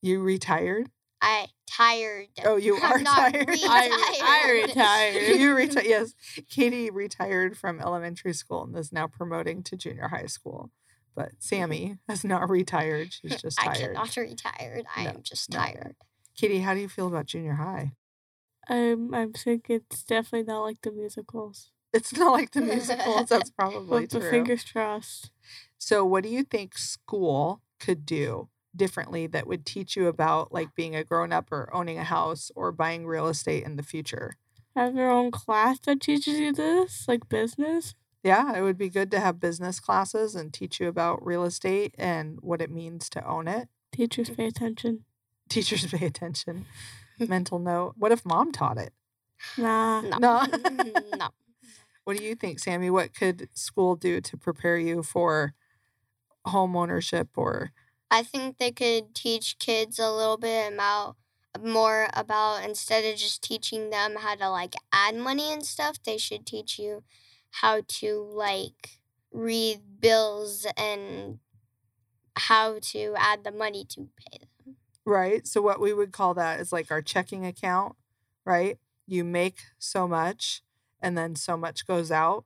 you 0.00 0.20
retired. 0.22 0.88
I 1.20 1.46
tired. 1.66 2.28
Oh, 2.44 2.56
you 2.56 2.78
I'm 2.82 2.92
are 2.92 2.98
not 2.98 3.32
tired. 3.32 3.46
I, 3.50 4.44
I 4.46 4.50
retired. 4.66 5.38
you 5.38 5.54
retired. 5.54 5.86
Yes, 5.86 6.14
Katie 6.48 6.90
retired 6.90 7.56
from 7.58 7.80
elementary 7.80 8.32
school 8.32 8.64
and 8.64 8.76
is 8.76 8.90
now 8.92 9.06
promoting 9.06 9.62
to 9.64 9.76
junior 9.76 10.08
high 10.08 10.26
school. 10.26 10.70
But 11.14 11.30
Sammy 11.38 11.98
has 12.08 12.24
not 12.24 12.48
retired. 12.50 13.12
She's 13.12 13.36
just 13.40 13.60
I 13.60 13.66
tired. 13.74 13.94
cannot 13.94 14.16
retired. 14.16 14.84
I 14.96 15.04
No, 15.04 15.10
am 15.10 15.22
just 15.22 15.50
no. 15.50 15.58
tired. 15.58 15.96
Kitty, 16.36 16.60
how 16.60 16.74
do 16.74 16.80
you 16.80 16.88
feel 16.88 17.06
about 17.06 17.26
junior 17.26 17.54
high? 17.54 17.92
Um, 18.68 19.10
I'm, 19.12 19.14
I'm 19.14 19.32
thinking 19.32 19.76
it's 19.90 20.02
definitely 20.02 20.44
not 20.52 20.62
like 20.62 20.80
the 20.82 20.90
musicals. 20.90 21.70
It's 21.92 22.16
not 22.16 22.32
like 22.32 22.50
the 22.50 22.62
musicals. 22.62 23.28
That's 23.28 23.50
probably 23.58 24.00
But 24.06 24.10
the 24.10 24.20
fingers 24.20 24.64
crossed. 24.64 25.30
So, 25.78 26.04
what 26.04 26.24
do 26.24 26.28
you 26.28 26.42
think 26.42 26.76
school 26.76 27.60
could 27.78 28.04
do 28.04 28.48
differently 28.74 29.28
that 29.28 29.46
would 29.46 29.64
teach 29.64 29.94
you 29.94 30.08
about 30.08 30.50
like 30.52 30.74
being 30.74 30.96
a 30.96 31.04
grown 31.04 31.32
up 31.32 31.52
or 31.52 31.72
owning 31.72 31.98
a 31.98 32.04
house 32.04 32.50
or 32.56 32.72
buying 32.72 33.06
real 33.06 33.28
estate 33.28 33.62
in 33.64 33.76
the 33.76 33.82
future? 33.84 34.36
Have 34.74 34.96
your 34.96 35.10
own 35.10 35.30
class 35.30 35.78
that 35.80 36.00
teaches 36.00 36.36
you 36.40 36.52
this, 36.52 37.06
like 37.06 37.28
business. 37.28 37.94
Yeah, 38.24 38.56
it 38.56 38.62
would 38.62 38.78
be 38.78 38.88
good 38.88 39.10
to 39.10 39.20
have 39.20 39.38
business 39.38 39.78
classes 39.78 40.34
and 40.34 40.50
teach 40.50 40.80
you 40.80 40.88
about 40.88 41.24
real 41.24 41.44
estate 41.44 41.94
and 41.98 42.38
what 42.40 42.62
it 42.62 42.70
means 42.70 43.10
to 43.10 43.24
own 43.24 43.46
it. 43.46 43.68
Teachers 43.92 44.30
pay 44.30 44.46
attention. 44.46 45.04
Teachers 45.50 45.86
pay 45.86 46.06
attention. 46.06 46.64
Mental 47.18 47.58
note. 47.58 47.94
What 47.98 48.12
if 48.12 48.24
mom 48.24 48.50
taught 48.50 48.78
it? 48.78 48.94
Nah. 49.58 50.00
No. 50.00 50.18
No. 50.18 50.46
no. 51.16 51.28
What 52.04 52.18
do 52.18 52.24
you 52.24 52.34
think, 52.34 52.58
Sammy? 52.58 52.90
What 52.90 53.14
could 53.14 53.48
school 53.54 53.96
do 53.96 54.20
to 54.20 54.36
prepare 54.36 54.76
you 54.76 55.02
for 55.02 55.54
home 56.44 56.76
ownership 56.76 57.28
or 57.34 57.72
I 58.10 58.22
think 58.22 58.58
they 58.58 58.72
could 58.72 59.14
teach 59.14 59.58
kids 59.58 59.98
a 59.98 60.10
little 60.10 60.36
bit 60.36 60.74
about 60.74 61.16
more 61.62 62.08
about 62.12 62.62
instead 62.62 63.04
of 63.04 63.18
just 63.18 63.42
teaching 63.42 63.88
them 63.88 64.16
how 64.18 64.34
to 64.34 64.50
like 64.50 64.74
add 64.92 65.16
money 65.16 65.50
and 65.50 65.64
stuff, 65.64 65.96
they 66.04 66.18
should 66.18 66.44
teach 66.44 66.78
you 66.78 67.04
how 67.60 67.82
to 67.88 68.20
like 68.34 69.00
read 69.32 70.00
bills 70.00 70.66
and 70.76 71.38
how 72.36 72.78
to 72.80 73.14
add 73.16 73.44
the 73.44 73.52
money 73.52 73.84
to 73.84 74.08
pay 74.16 74.38
them. 74.64 74.76
right? 75.04 75.46
So 75.46 75.62
what 75.62 75.80
we 75.80 75.92
would 75.92 76.12
call 76.12 76.34
that 76.34 76.60
is 76.60 76.72
like 76.72 76.90
our 76.90 77.02
checking 77.02 77.44
account, 77.46 77.96
right? 78.44 78.78
You 79.06 79.24
make 79.24 79.58
so 79.78 80.08
much 80.08 80.62
and 81.00 81.16
then 81.16 81.36
so 81.36 81.56
much 81.56 81.86
goes 81.86 82.10
out 82.10 82.44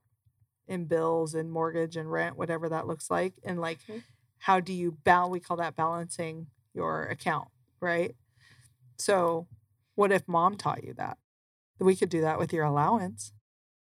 in 0.67 0.87
bills 0.87 1.35
and 1.35 1.51
mortgage 1.51 1.97
and 1.97 2.11
rent, 2.11 2.37
whatever 2.37 2.69
that 2.69 2.87
looks 2.87 3.11
like. 3.11 3.35
And 3.45 3.61
like 3.61 3.81
Mhm. 3.89 4.03
how 4.41 4.61
do 4.61 4.73
you 4.73 4.93
balance 4.93 5.33
we 5.33 5.41
call 5.41 5.57
that 5.59 5.77
balancing 5.77 6.49
your 6.75 7.05
account, 7.07 7.49
right? 7.81 8.17
So 8.99 9.49
what 9.95 10.13
if 10.13 10.27
mom 10.29 10.57
taught 10.57 10.85
you 10.85 10.95
that? 10.95 11.19
We 11.79 11.97
could 11.97 12.11
do 12.11 12.21
that 12.23 12.39
with 12.39 12.53
your 12.53 12.65
allowance. 12.65 13.33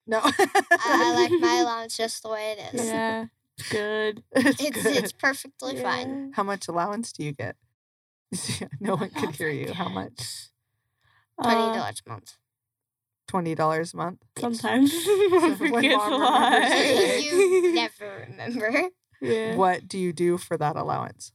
No. 0.09 0.21
I, 0.25 0.33
I 0.73 1.15
like 1.15 1.41
my 1.41 1.59
allowance 1.61 1.97
just 1.97 2.23
the 2.23 2.31
way 2.31 2.57
it 2.59 2.75
is. 2.75 2.87
Yeah. 2.87 3.27
It's 3.59 3.69
good. 3.69 4.23
it's, 4.33 4.61
It's 4.63 4.83
good. 4.83 4.97
it's 4.97 5.13
perfectly 5.13 5.77
fine. 5.77 6.33
How 6.35 6.43
much 6.43 6.67
allowance 6.69 7.13
do 7.13 7.23
you 7.25 7.33
get? 7.33 7.57
no 8.81 8.97
one 8.97 9.11
could 9.11 9.37
hear 9.37 9.51
you. 9.51 9.73
How 9.73 9.89
much? 9.89 10.49
Twenty 11.43 11.61
Uh, 11.63 11.75
dollars 11.75 12.03
a 12.07 12.11
month. 12.11 12.35
Twenty 13.29 13.55
dollars 13.55 13.95
a 13.95 13.97
month. 13.99 14.23
sometimes 14.39 14.93
When 15.31 15.57
forgets 15.57 15.95
a 15.95 16.09
lot. 16.11 17.23
you 17.23 17.75
never 17.75 18.27
remember. 18.29 18.89
yeah. 19.21 19.55
What 19.57 19.87
do 19.87 19.99
you 19.99 20.13
do 20.13 20.39
for 20.39 20.57
that 20.57 20.77
allowance? 20.77 21.33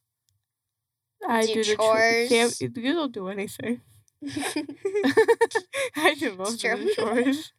I 1.27 1.46
Do 1.46 1.53
do 1.53 1.63
the 1.63 1.75
chores. 1.75 2.30
chores. 2.30 2.62
you 2.62 2.70
don't 2.70 3.13
do 3.13 3.27
anything. 3.30 3.82
I 5.96 6.15
do 6.20 6.36
most 6.36 6.63
of 6.65 6.80
the 6.80 6.94
chores. 6.96 7.53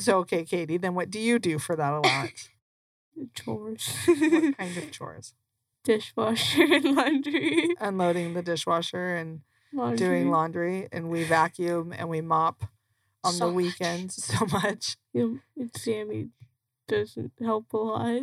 So 0.00 0.18
okay, 0.20 0.44
Katie, 0.44 0.76
then 0.78 0.94
what 0.94 1.10
do 1.10 1.18
you 1.20 1.38
do 1.38 1.58
for 1.58 1.76
that 1.76 1.92
allowance? 1.92 2.48
Chores. 3.34 3.96
what 4.06 4.56
kind 4.58 4.76
of 4.76 4.90
chores? 4.90 5.34
Dishwasher 5.84 6.62
and 6.62 6.84
laundry. 6.96 7.68
Unloading 7.80 8.34
the 8.34 8.42
dishwasher 8.42 9.14
and 9.16 9.40
laundry. 9.72 9.96
doing 9.98 10.30
laundry 10.30 10.88
and 10.92 11.10
we 11.10 11.24
vacuum 11.24 11.92
and 11.96 12.08
we 12.08 12.20
mop 12.20 12.64
on 13.24 13.32
So 13.32 13.46
the 13.46 13.52
much. 13.52 13.56
weekends 13.56 14.24
so 14.24 14.46
much. 14.46 14.96
You 15.12 15.40
Sammy 15.76 16.28
doesn't 16.88 17.32
help 17.40 17.72
a 17.72 17.76
lot. 17.76 18.22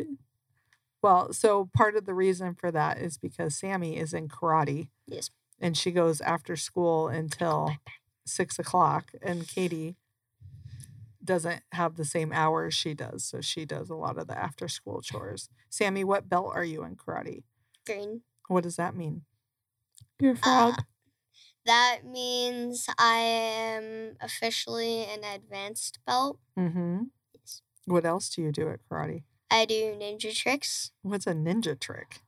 Well, 1.00 1.32
so 1.32 1.68
part 1.76 1.94
of 1.96 2.06
the 2.06 2.14
reason 2.14 2.54
for 2.54 2.72
that 2.72 2.98
is 2.98 3.18
because 3.18 3.56
Sammy 3.56 3.96
is 3.96 4.12
in 4.12 4.28
karate. 4.28 4.88
Yes. 5.06 5.30
And 5.60 5.76
she 5.76 5.90
goes 5.92 6.20
after 6.20 6.56
school 6.56 7.06
until 7.08 7.76
six 8.26 8.58
o'clock, 8.58 9.12
and 9.22 9.46
Katie 9.46 9.96
doesn't 11.28 11.62
have 11.72 11.94
the 11.96 12.04
same 12.04 12.32
hours 12.32 12.74
she 12.74 12.94
does. 12.94 13.22
So 13.24 13.40
she 13.40 13.64
does 13.64 13.90
a 13.90 13.94
lot 13.94 14.18
of 14.18 14.26
the 14.26 14.36
after 14.36 14.66
school 14.66 15.00
chores. 15.02 15.48
Sammy, 15.70 16.02
what 16.02 16.28
belt 16.28 16.52
are 16.54 16.64
you 16.64 16.82
in 16.82 16.96
karate? 16.96 17.44
Green. 17.86 18.22
What 18.48 18.64
does 18.64 18.76
that 18.76 18.96
mean? 18.96 19.22
You're 20.18 20.32
a 20.32 20.36
frog. 20.36 20.74
Uh, 20.78 20.82
that 21.66 21.98
means 22.04 22.86
I 22.98 23.18
am 23.18 24.16
officially 24.20 25.04
an 25.04 25.22
advanced 25.22 25.98
belt. 26.06 26.38
Mm-hmm. 26.58 27.02
Yes. 27.34 27.60
What 27.84 28.06
else 28.06 28.30
do 28.30 28.40
you 28.42 28.50
do 28.50 28.68
at 28.70 28.80
karate? 28.90 29.22
I 29.50 29.66
do 29.66 29.94
ninja 30.00 30.34
tricks. 30.34 30.90
What's 31.02 31.26
a 31.26 31.32
ninja 31.34 31.78
trick? 31.78 32.20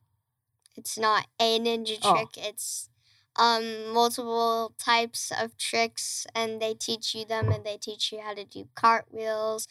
It's 0.76 0.98
not 0.98 1.26
a 1.40 1.58
ninja 1.58 1.98
Oh. 2.02 2.14
trick. 2.14 2.36
It's 2.36 2.90
um 3.36 3.92
multiple 3.92 4.74
types 4.78 5.32
of 5.32 5.56
tricks 5.56 6.26
and 6.34 6.60
they 6.60 6.74
teach 6.74 7.14
you 7.14 7.24
them 7.24 7.50
and 7.50 7.64
they 7.64 7.76
teach 7.76 8.12
you 8.12 8.20
how 8.20 8.34
to 8.34 8.44
do 8.44 8.68
cartwheels, 8.74 9.66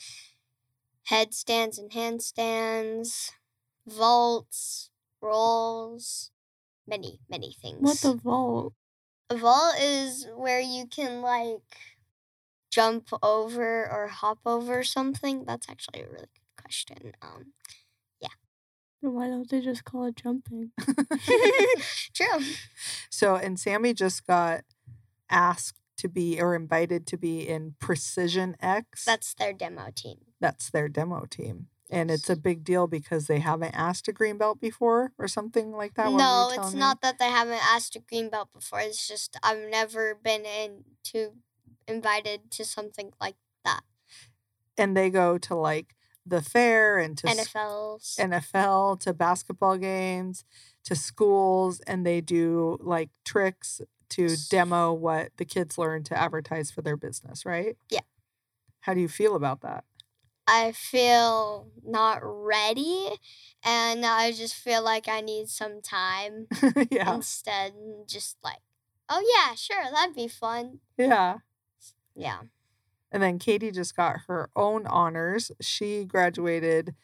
headstands 1.05 1.77
and 1.77 1.91
handstands, 1.91 3.31
vaults, 3.87 4.89
rolls, 5.21 6.31
many, 6.87 7.19
many 7.29 7.53
things. 7.61 7.81
What 7.81 7.97
the 8.01 8.15
vault? 8.15 8.73
A 9.29 9.37
vault 9.37 9.75
is 9.79 10.27
where 10.35 10.59
you 10.61 10.87
can 10.87 11.21
like 11.21 11.61
jump 12.71 13.09
over 13.21 13.89
or 13.91 14.07
hop 14.07 14.39
over 14.45 14.83
something. 14.83 15.45
That's 15.45 15.69
actually 15.69 16.01
a 16.01 16.07
really 16.07 16.29
good 16.33 16.63
question. 16.63 17.13
Um 17.21 17.53
Then 19.01 19.13
why 19.13 19.27
don't 19.27 19.49
they 19.49 19.61
just 19.61 19.85
call 19.85 20.05
it 20.05 20.15
jumping? 20.15 20.71
True. 22.13 22.39
So, 23.11 23.35
and 23.35 23.59
Sammy 23.59 23.93
just 23.93 24.25
got 24.25 24.61
asked 25.29 25.77
to 25.97 26.07
be 26.07 26.39
or 26.39 26.55
invited 26.55 27.05
to 27.07 27.17
be 27.17 27.45
in 27.47 27.75
Precision 27.79 28.55
X. 28.61 29.03
That's 29.03 29.33
their 29.33 29.51
demo 29.51 29.89
team. 29.93 30.19
that's 30.39 30.69
their 30.69 30.87
demo 30.87 31.25
team. 31.29 31.67
And 31.89 32.09
it's 32.11 32.29
a 32.29 32.35
big 32.37 32.63
deal 32.63 32.87
because 32.87 33.25
they 33.27 33.39
haven't 33.39 33.73
asked 33.73 34.07
a 34.07 34.13
green 34.13 34.37
belt 34.37 34.61
before 34.61 35.11
or 35.17 35.27
something 35.27 35.71
like 35.71 35.95
that. 35.95 36.11
No, 36.13 36.51
it's 36.53 36.73
me? 36.73 36.79
not 36.79 37.01
that 37.01 37.17
they 37.19 37.29
haven't 37.29 37.65
asked 37.75 37.95
a 37.95 37.99
green 37.99 38.29
belt 38.29 38.49
before. 38.53 38.79
It's 38.79 39.07
just 39.07 39.35
I've 39.43 39.67
never 39.69 40.13
been 40.15 40.45
into 40.45 41.33
invited 41.87 42.51
to 42.51 42.63
something 42.63 43.11
like 43.19 43.35
that. 43.65 43.81
And 44.77 44.95
they 44.95 45.09
go 45.09 45.37
to 45.39 45.55
like 45.55 45.95
the 46.29 46.41
fair 46.41 46.97
and 46.97 47.17
to 47.17 47.27
NFLs. 47.27 48.17
NFL 48.19 48.99
to 49.01 49.13
basketball 49.13 49.77
games 49.77 50.43
to 50.85 50.95
schools 50.95 51.81
and 51.81 52.05
they 52.05 52.21
do 52.21 52.77
like 52.81 53.09
tricks 53.25 53.81
to 54.09 54.35
demo 54.49 54.91
what 54.93 55.31
the 55.37 55.45
kids 55.45 55.77
learn 55.77 56.03
to 56.03 56.17
advertise 56.17 56.71
for 56.71 56.81
their 56.81 56.97
business, 56.97 57.45
right? 57.45 57.77
Yeah. 57.89 57.99
How 58.81 58.93
do 58.93 59.01
you 59.01 59.07
feel 59.07 59.35
about 59.35 59.61
that? 59.61 59.83
I 60.47 60.71
feel 60.71 61.67
not 61.85 62.19
ready 62.23 63.07
and 63.63 64.03
I 64.03 64.31
just 64.31 64.55
feel 64.55 64.83
like 64.83 65.07
I 65.07 65.21
need 65.21 65.47
some 65.47 65.81
time 65.81 66.47
yeah. 66.89 67.13
instead 67.13 67.73
just 68.07 68.37
like 68.43 68.61
oh 69.09 69.23
yeah, 69.35 69.55
sure, 69.55 69.83
that'd 69.91 70.15
be 70.15 70.27
fun. 70.27 70.79
Yeah. 70.97 71.39
Yeah. 72.15 72.39
And 73.11 73.23
then 73.23 73.39
Katie 73.39 73.71
just 73.71 73.95
got 73.95 74.21
her 74.27 74.49
own 74.55 74.85
honors. 74.87 75.51
She 75.59 76.05
graduated 76.05 76.95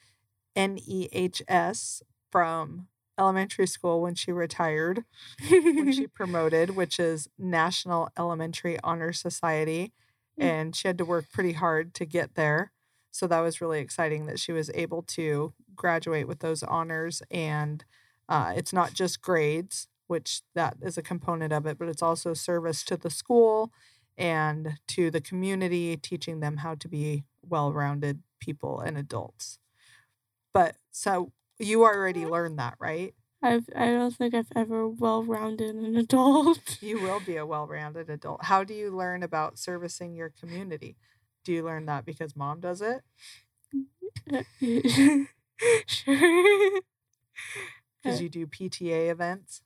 NEHS 0.55 2.01
from 2.31 2.87
elementary 3.17 3.67
school 3.67 4.01
when 4.01 4.15
she 4.15 4.31
retired, 4.31 5.03
when 5.49 5.91
she 5.91 6.07
promoted, 6.07 6.69
which 6.75 6.99
is 6.99 7.29
National 7.37 8.09
Elementary 8.17 8.77
Honor 8.83 9.13
Society. 9.13 9.93
Mm. 10.39 10.43
And 10.43 10.75
she 10.75 10.87
had 10.87 10.97
to 10.97 11.05
work 11.05 11.25
pretty 11.31 11.53
hard 11.53 11.93
to 11.95 12.05
get 12.05 12.35
there. 12.35 12.71
So 13.11 13.27
that 13.27 13.39
was 13.39 13.61
really 13.61 13.79
exciting 13.79 14.25
that 14.25 14.39
she 14.39 14.51
was 14.51 14.69
able 14.73 15.01
to 15.03 15.53
graduate 15.75 16.27
with 16.27 16.39
those 16.39 16.63
honors. 16.63 17.21
And 17.31 17.85
uh, 18.27 18.53
it's 18.55 18.73
not 18.73 18.93
just 18.93 19.21
grades, 19.21 19.87
which 20.07 20.41
that 20.53 20.75
is 20.81 20.97
a 20.97 21.01
component 21.01 21.53
of 21.53 21.65
it, 21.65 21.77
but 21.77 21.87
it's 21.87 22.01
also 22.01 22.33
service 22.33 22.83
to 22.83 22.97
the 22.97 23.09
school 23.09 23.71
and 24.17 24.79
to 24.89 25.11
the 25.11 25.21
community, 25.21 25.97
teaching 25.97 26.39
them 26.39 26.57
how 26.57 26.75
to 26.75 26.87
be 26.87 27.25
well 27.41 27.73
rounded 27.73 28.21
people 28.39 28.79
and 28.79 28.97
adults. 28.97 29.59
But 30.53 30.77
so 30.91 31.31
you 31.59 31.83
already 31.83 32.25
learned 32.25 32.59
that, 32.59 32.75
right? 32.79 33.13
I've 33.41 33.69
I 33.75 33.87
don't 33.87 34.15
think 34.15 34.33
I've 34.33 34.51
ever 34.55 34.87
well 34.87 35.23
rounded 35.23 35.75
an 35.75 35.95
adult. 35.95 36.81
You 36.81 36.99
will 37.01 37.19
be 37.19 37.35
a 37.37 37.45
well 37.45 37.67
rounded 37.67 38.09
adult. 38.09 38.45
How 38.45 38.63
do 38.63 38.73
you 38.73 38.95
learn 38.95 39.23
about 39.23 39.59
servicing 39.59 40.15
your 40.15 40.29
community? 40.29 40.97
Do 41.43 41.53
you 41.53 41.63
learn 41.63 41.85
that 41.85 42.05
because 42.05 42.35
mom 42.35 42.59
does 42.59 42.81
it? 42.81 43.01
sure. 45.87 46.81
Because 48.01 48.19
Uh, 48.19 48.23
you 48.23 48.29
do 48.29 48.47
PTA 48.47 49.09
events? 49.09 49.61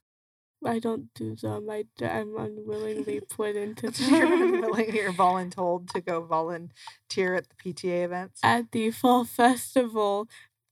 I 0.65 0.79
don't 0.79 1.13
do 1.13 1.35
them. 1.35 1.69
I, 1.69 1.85
I'm 2.01 2.35
unwillingly 2.37 3.21
put 3.29 3.55
into 3.55 3.91
You're 4.11 4.27
them. 4.27 4.55
unwilling, 4.55 4.93
you're 4.95 5.13
voluntold 5.25 5.89
to 5.93 6.01
go 6.01 6.21
volunteer 6.21 7.35
at 7.35 7.45
the 7.49 7.55
PTA 7.73 8.03
events? 8.03 8.39
At 8.43 8.71
the 8.71 8.91
fall 8.91 9.23
festival, 9.25 10.27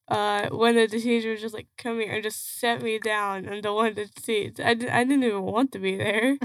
uh, 0.07 0.49
one 0.49 0.77
of 0.77 0.91
the 0.91 0.99
teachers 0.99 1.41
just 1.41 1.53
like 1.53 1.67
come 1.77 1.99
here 1.99 2.13
and 2.13 2.23
just 2.23 2.59
set 2.59 2.81
me 2.81 2.99
down 2.99 3.47
on 3.47 3.61
the 3.61 3.73
one 3.73 3.87
of 3.89 3.95
the 3.95 4.09
seats. 4.21 4.59
I, 4.59 4.71
I 4.71 4.73
didn't 5.03 5.23
even 5.23 5.43
want 5.43 5.71
to 5.73 5.79
be 5.79 5.95
there. 5.97 6.37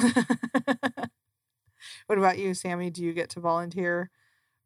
what 2.06 2.18
about 2.18 2.38
you, 2.38 2.54
Sammy? 2.54 2.90
Do 2.90 3.02
you 3.02 3.12
get 3.12 3.30
to 3.30 3.40
volunteer 3.40 4.10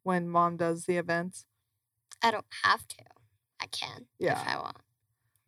when 0.02 0.28
mom 0.28 0.56
does 0.56 0.84
the 0.84 0.96
events? 0.96 1.44
I 2.22 2.30
don't 2.30 2.46
have 2.64 2.86
to. 2.88 2.96
I 3.60 3.66
can 3.66 4.06
Yeah. 4.18 4.40
if 4.40 4.48
I 4.48 4.56
want. 4.58 4.76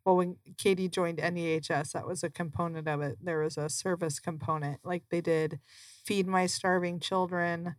Well, 0.09 0.17
when 0.17 0.37
Katie 0.57 0.89
joined 0.89 1.19
NEHS, 1.19 1.91
that 1.91 2.07
was 2.07 2.23
a 2.23 2.31
component 2.31 2.87
of 2.87 2.99
it. 2.99 3.19
There 3.21 3.41
was 3.43 3.57
a 3.59 3.69
service 3.69 4.19
component. 4.19 4.79
Like 4.83 5.03
they 5.11 5.21
did 5.21 5.59
Feed 6.03 6.25
My 6.25 6.47
Starving 6.47 6.99
Children. 6.99 7.75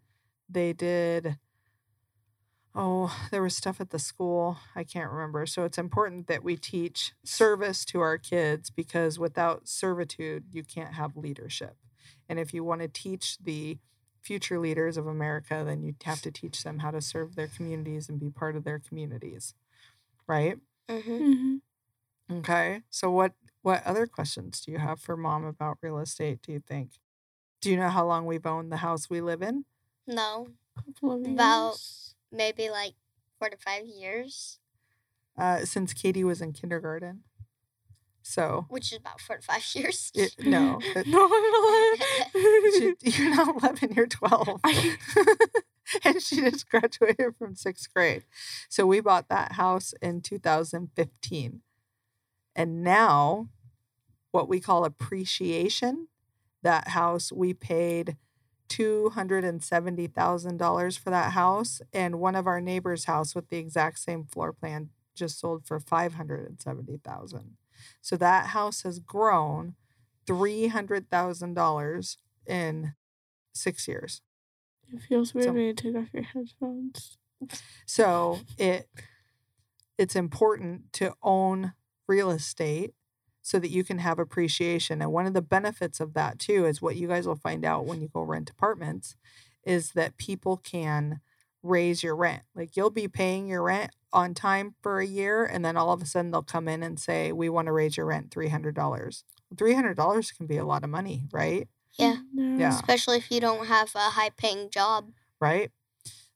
They 0.49 0.73
did, 0.73 1.39
oh, 2.75 3.15
there 3.31 3.43
was 3.43 3.57
stuff 3.57 3.81
at 3.81 3.91
the 3.91 3.99
school. 3.99 4.59
I 4.77 4.85
can't 4.85 5.11
remember. 5.11 5.47
So 5.47 5.65
it's 5.65 5.79
important 5.79 6.27
that 6.29 6.45
we 6.45 6.57
teach 6.57 7.13
service 7.25 7.85
to 7.87 8.01
our 8.01 8.19
kids 8.19 8.71
because 8.71 9.19
without 9.19 9.69
servitude, 9.69 10.45
you 10.53 10.63
can't 10.63 10.95
have 10.95 11.17
leadership. 11.17 11.77
And 12.29 12.39
if 12.39 12.55
you 12.55 12.63
want 12.63 12.81
to 12.83 12.89
teach 12.89 13.39
the 13.39 13.79
future 14.23 14.59
leaders 14.61 14.97
of 14.97 15.07
America, 15.07 15.63
then 15.67 15.83
you 15.83 15.95
have 16.05 16.21
to 16.23 16.31
teach 16.31 16.63
them 16.63 16.79
how 16.81 16.91
to 16.91 17.01
serve 17.01 17.35
their 17.35 17.49
communities 17.49 18.09
and 18.09 18.21
be 18.21 18.31
part 18.31 18.55
of 18.55 18.65
their 18.65 18.79
communities. 18.79 19.55
Right? 20.29 20.59
hmm 20.91 21.01
hmm 21.01 21.57
Okay. 22.31 22.83
So 22.91 23.11
what 23.11 23.33
what 23.63 23.85
other 23.87 24.07
questions 24.07 24.61
do 24.61 24.73
you 24.73 24.79
have 24.79 25.01
for 25.01 25.17
mom 25.17 25.45
about 25.45 25.79
real 25.83 25.99
estate, 25.99 26.41
do 26.43 26.53
you 26.53 26.61
think? 26.67 26.93
Do 27.61 27.71
you 27.71 27.77
know 27.77 27.91
how 27.91 28.07
long 28.07 28.25
we've 28.25 28.47
owned 28.47 28.73
the 28.73 28.79
house 28.79 29.11
we 29.11 29.21
live 29.21 29.43
in? 29.43 29.65
No, 30.07 30.49
About- 31.03 31.79
maybe 32.33 32.71
like 32.71 32.95
four 33.39 33.51
to 33.51 33.57
five 33.59 33.85
years, 33.87 34.59
Uh 35.37 35.65
since 35.65 35.93
Katie 35.93 36.25
was 36.25 36.41
in 36.41 36.53
kindergarten. 36.53 37.25
So 38.23 38.67
which 38.69 38.93
is 38.93 38.99
about 38.99 39.21
four 39.21 39.37
to 39.37 39.43
five 39.43 39.65
years. 39.75 40.11
it, 40.15 40.35
no. 40.39 40.79
it- 40.97 41.07
no, 41.07 41.25
I'm 41.25 42.73
she, 42.73 42.85
11. 42.85 42.97
you're 43.03 43.35
not 43.37 43.63
11, 43.63 43.93
you're 43.95 44.07
12. 44.07 44.61
And 46.05 46.23
she 46.23 46.37
just 46.37 46.69
graduated 46.71 47.35
from 47.37 47.57
sixth 47.57 47.93
grade. 47.93 48.25
So 48.69 48.87
we 48.87 49.01
bought 49.01 49.29
that 49.29 49.53
house 49.53 49.93
in 50.01 50.21
2015. 50.21 51.63
And 52.55 52.83
now, 52.83 53.49
what 54.33 54.49
we 54.49 54.61
call 54.61 54.85
appreciation, 54.85 56.09
that 56.63 56.89
house, 56.89 57.33
we 57.33 57.55
paid 57.55 58.17
$270,000 58.69 60.99
for 60.99 61.11
that 61.11 61.33
house. 61.33 61.81
And 61.93 62.21
one 62.21 62.37
of 62.37 62.47
our 62.47 62.61
neighbors' 62.61 63.05
house 63.05 63.35
with 63.35 63.49
the 63.49 63.57
exact 63.59 63.99
same 63.99 64.25
floor 64.25 64.53
plan 64.53 64.91
just 65.15 65.39
sold 65.41 65.67
for 65.67 65.81
570000 65.81 67.57
So 68.01 68.17
that 68.17 68.47
house 68.49 68.83
has 68.83 68.99
grown 69.01 69.75
$300,000 70.27 72.17
in 72.47 72.95
six 73.55 73.89
years. 73.89 74.23
It 74.93 75.03
feels 75.03 75.35
weird 75.35 75.47
So- 75.47 75.53
when 75.53 75.63
you 75.63 75.75
take 75.75 75.97
off 75.97 76.13
your 76.15 76.23
headphones. 76.25 77.19
So 77.87 78.41
it 78.59 78.89
it's 79.99 80.17
important 80.17 80.93
to 80.95 81.15
own 81.23 81.73
real 82.11 82.31
estate 82.31 82.93
so 83.43 83.59
that 83.59 83.71
you 83.71 83.83
can 83.85 83.99
have 83.99 84.19
appreciation. 84.19 85.01
And 85.01 85.13
one 85.13 85.27
of 85.27 85.33
the 85.33 85.41
benefits 85.57 85.99
of 86.01 86.13
that 86.15 86.39
too 86.39 86.67
is 86.67 86.83
what 86.83 86.97
you 86.97 87.09
guys 87.09 87.27
will 87.27 87.37
find 87.49 87.65
out 87.65 87.87
when 87.87 88.01
you 88.03 88.09
go 88.09 88.21
rent 88.23 88.51
apartments 88.51 89.17
is 89.65 89.93
that 89.93 90.17
people 90.19 90.57
can 90.59 91.21
raise 91.63 92.03
your 92.03 92.17
rent. 92.17 92.43
Like 92.55 92.77
you'll 92.77 92.91
be 92.91 93.09
paying 93.09 93.47
your 93.47 93.63
rent 93.63 93.93
on 94.13 94.35
time 94.35 94.75
for 94.83 94.99
a 95.01 95.07
year 95.07 95.45
and 95.45 95.65
then 95.65 95.77
all 95.77 95.93
of 95.93 96.03
a 96.03 96.07
sudden 96.07 96.31
they'll 96.33 96.43
come 96.43 96.69
in 96.69 96.83
and 96.83 96.99
say 96.99 97.33
we 97.33 97.49
want 97.49 97.67
to 97.67 97.73
raise 97.73 97.97
your 97.97 98.07
rent 98.07 98.31
$300 98.31 98.75
$300 99.55 100.37
can 100.37 100.47
be 100.47 100.57
a 100.57 100.65
lot 100.65 100.85
of 100.85 100.91
money 100.91 101.25
right 101.33 101.69
Yeah. 101.99 102.17
Yeah. 102.35 102.75
Especially 102.75 103.19
if 103.19 103.31
you 103.31 103.41
don't 103.41 103.67
have 103.67 103.91
a 103.95 104.11
high 104.19 104.31
paying 104.37 104.69
job. 104.71 105.13
right 105.41 105.71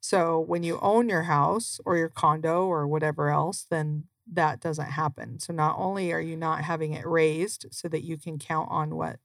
so 0.00 0.38
when 0.38 0.62
you 0.62 0.78
own 0.80 1.08
your 1.08 1.24
house 1.24 1.80
or 1.84 1.96
your 1.96 2.10
condo 2.10 2.66
or 2.66 2.86
whatever 2.86 3.28
else 3.30 3.66
then 3.68 4.04
that 4.32 4.60
doesn't 4.60 4.92
happen. 4.92 5.38
So 5.38 5.52
not 5.52 5.76
only 5.78 6.12
are 6.12 6.20
you 6.20 6.36
not 6.36 6.64
having 6.64 6.92
it 6.92 7.06
raised 7.06 7.66
so 7.70 7.88
that 7.88 8.04
you 8.04 8.16
can 8.16 8.38
count 8.38 8.68
on 8.70 8.96
what 8.96 9.18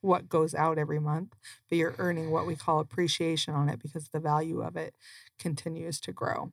what 0.00 0.28
goes 0.28 0.52
out 0.52 0.78
every 0.78 0.98
month 0.98 1.36
but 1.68 1.78
you're 1.78 1.94
earning 1.98 2.32
what 2.32 2.44
we 2.44 2.56
call 2.56 2.80
appreciation 2.80 3.54
on 3.54 3.68
it 3.68 3.80
because 3.80 4.08
the 4.08 4.18
value 4.18 4.60
of 4.60 4.76
it 4.76 4.94
continues 5.38 6.00
to 6.00 6.12
grow. 6.12 6.52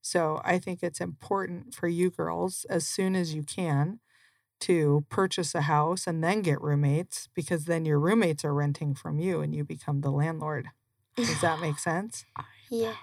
So 0.00 0.40
i 0.44 0.58
think 0.58 0.82
it's 0.82 1.00
important 1.00 1.74
for 1.74 1.88
you 1.88 2.10
girls 2.10 2.64
as 2.70 2.86
soon 2.86 3.14
as 3.16 3.34
you 3.34 3.42
can 3.42 4.00
to 4.60 5.04
purchase 5.08 5.54
a 5.54 5.62
house 5.62 6.06
and 6.06 6.22
then 6.22 6.42
get 6.42 6.60
roommates 6.60 7.28
because 7.34 7.64
then 7.66 7.84
your 7.84 7.98
roommates 8.00 8.44
are 8.44 8.54
renting 8.54 8.94
from 8.94 9.18
you 9.18 9.40
and 9.40 9.54
you 9.54 9.64
become 9.64 10.00
the 10.00 10.10
landlord. 10.10 10.70
Does 11.16 11.40
that 11.40 11.60
make 11.60 11.78
sense? 11.80 12.24
Yeah. 12.70 12.96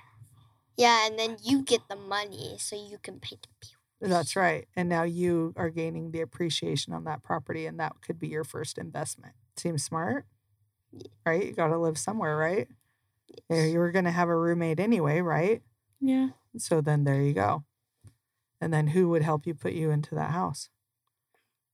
Yeah, 0.78 1.08
and 1.08 1.20
then 1.20 1.38
you 1.44 1.64
get 1.64 1.88
the 1.90 1.96
money 1.96 2.58
so 2.60 2.76
you 2.76 2.98
can 2.98 3.20
pay 3.20 3.38
the 3.38 3.50
bills. 3.62 3.73
That's 4.10 4.36
right. 4.36 4.68
And 4.76 4.90
now 4.90 5.04
you 5.04 5.54
are 5.56 5.70
gaining 5.70 6.12
the 6.12 6.20
appreciation 6.22 6.94
on 6.94 7.06
that 7.06 7.24
property, 7.24 7.66
and 7.66 7.80
that 7.80 7.94
could 8.02 8.20
be 8.20 8.28
your 8.28 8.44
first 8.44 8.78
investment. 8.78 9.34
Seems 9.56 9.84
smart, 9.84 10.26
right? 11.26 11.46
You 11.46 11.54
got 11.54 11.68
to 11.68 11.78
live 11.78 11.98
somewhere, 11.98 12.36
right? 12.36 12.68
Yeah, 13.50 13.64
You 13.64 13.80
were 13.80 13.92
going 13.92 14.06
to 14.06 14.12
have 14.12 14.28
a 14.28 14.38
roommate 14.38 14.80
anyway, 14.80 15.22
right? 15.22 15.62
Yeah. 16.02 16.30
So 16.58 16.82
then 16.82 17.06
there 17.06 17.22
you 17.22 17.34
go. 17.34 17.64
And 18.60 18.74
then 18.74 18.88
who 18.88 19.08
would 19.10 19.22
help 19.22 19.48
you 19.48 19.54
put 19.54 19.74
you 19.74 19.90
into 19.90 20.16
that 20.16 20.32
house? 20.32 20.70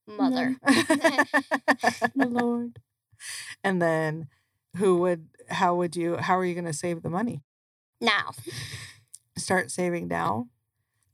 Mother. 0.08 0.56
the 0.68 2.10
lord. 2.16 2.80
and 3.64 3.82
then 3.82 4.28
who 4.78 4.98
would, 4.98 5.28
how 5.50 5.76
would 5.76 5.96
you, 5.96 6.18
how 6.18 6.38
are 6.38 6.46
you 6.46 6.54
going 6.54 6.66
to 6.66 6.74
save 6.74 7.02
the 7.02 7.10
money? 7.10 7.42
Now. 8.00 8.32
Start 9.36 9.72
saving 9.72 10.08
now. 10.08 10.48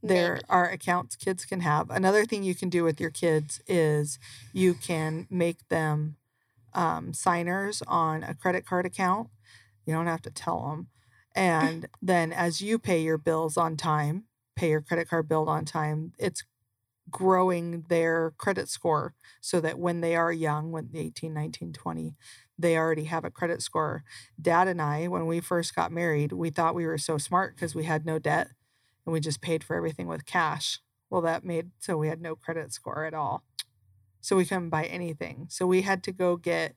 There 0.07 0.39
are 0.49 0.69
accounts 0.69 1.15
kids 1.15 1.45
can 1.45 1.61
have. 1.61 1.89
Another 1.89 2.25
thing 2.25 2.43
you 2.43 2.55
can 2.55 2.69
do 2.69 2.83
with 2.83 2.99
your 2.99 3.09
kids 3.09 3.61
is 3.67 4.19
you 4.53 4.73
can 4.73 5.27
make 5.29 5.67
them 5.69 6.17
um, 6.73 7.13
signers 7.13 7.81
on 7.87 8.23
a 8.23 8.33
credit 8.33 8.65
card 8.65 8.85
account. 8.85 9.29
You 9.85 9.93
don't 9.93 10.07
have 10.07 10.21
to 10.23 10.31
tell 10.31 10.69
them. 10.69 10.87
And 11.37 11.89
then 12.01 12.31
as 12.31 12.61
you 12.61 12.79
pay 12.79 13.01
your 13.01 13.17
bills 13.17 13.57
on 13.57 13.75
time, 13.75 14.23
pay 14.55 14.69
your 14.69 14.79
credit 14.79 15.09
card 15.09 15.27
bill 15.27 15.49
on 15.49 15.65
time, 15.65 16.13
it's 16.17 16.45
growing 17.11 17.83
their 17.89 18.31
credit 18.37 18.69
score 18.69 19.13
so 19.41 19.59
that 19.59 19.77
when 19.77 19.99
they 19.99 20.15
are 20.15 20.31
young, 20.31 20.71
when 20.71 20.89
18, 20.93 21.33
19, 21.33 21.73
20, 21.73 22.15
they 22.57 22.77
already 22.77 23.03
have 23.03 23.25
a 23.25 23.29
credit 23.29 23.61
score. 23.61 24.05
Dad 24.41 24.69
and 24.69 24.81
I, 24.81 25.07
when 25.07 25.25
we 25.25 25.41
first 25.41 25.75
got 25.75 25.91
married, 25.91 26.31
we 26.31 26.49
thought 26.51 26.73
we 26.73 26.85
were 26.85 26.97
so 26.97 27.17
smart 27.17 27.55
because 27.55 27.75
we 27.75 27.83
had 27.83 28.05
no 28.05 28.17
debt 28.17 28.47
and 29.05 29.13
we 29.13 29.19
just 29.19 29.41
paid 29.41 29.63
for 29.63 29.75
everything 29.75 30.07
with 30.07 30.25
cash. 30.25 30.79
Well, 31.09 31.21
that 31.21 31.43
made 31.43 31.71
so 31.79 31.97
we 31.97 32.07
had 32.07 32.21
no 32.21 32.35
credit 32.35 32.73
score 32.73 33.05
at 33.05 33.13
all. 33.13 33.43
So 34.21 34.35
we 34.35 34.45
couldn't 34.45 34.69
buy 34.69 34.85
anything. 34.85 35.47
So 35.49 35.67
we 35.67 35.83
had 35.83 36.03
to 36.03 36.11
go 36.11 36.35
get 36.35 36.75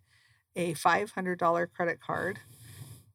a 0.54 0.74
$500 0.74 1.72
credit 1.72 2.00
card 2.00 2.40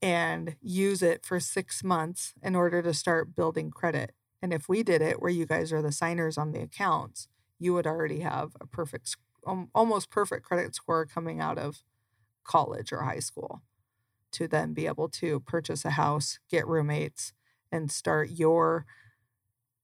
and 0.02 0.56
use 0.62 1.02
it 1.02 1.26
for 1.26 1.39
six 1.39 1.84
months 1.84 2.34
in 2.41 2.56
order 2.56 2.82
to 2.82 2.93
start 2.93 3.36
building 3.36 3.69
credit. 3.69 4.12
And 4.41 4.52
if 4.52 4.67
we 4.67 4.84
did 4.84 5.02
it 5.02 5.21
where 5.21 5.32
you 5.32 5.45
guys 5.45 5.71
are 5.71 5.82
the 5.82 5.91
signers 5.91 6.38
on 6.38 6.52
the 6.52 6.62
accounts, 6.62 7.28
you 7.60 7.73
would 7.73 7.88
already 7.88 8.19
have 8.19 8.58
a 8.60 8.65
perfect, 8.65 9.15
um, 9.45 9.69
almost 9.73 10.10
perfect 10.10 10.45
credit 10.45 10.76
score 10.76 11.06
coming 11.06 11.39
out 11.39 11.58
of 11.58 11.84
college 12.43 12.91
or 12.91 13.04
high 13.04 13.19
school 13.19 13.62
to 14.32 14.47
then 14.47 14.73
be 14.73 14.88
able 14.88 15.08
to 15.08 15.39
purchase 15.41 15.86
a 15.86 15.91
house, 15.91 16.39
get 16.49 16.67
roommates, 16.67 17.34
and 17.71 17.91
start 17.91 18.32
your 18.32 18.86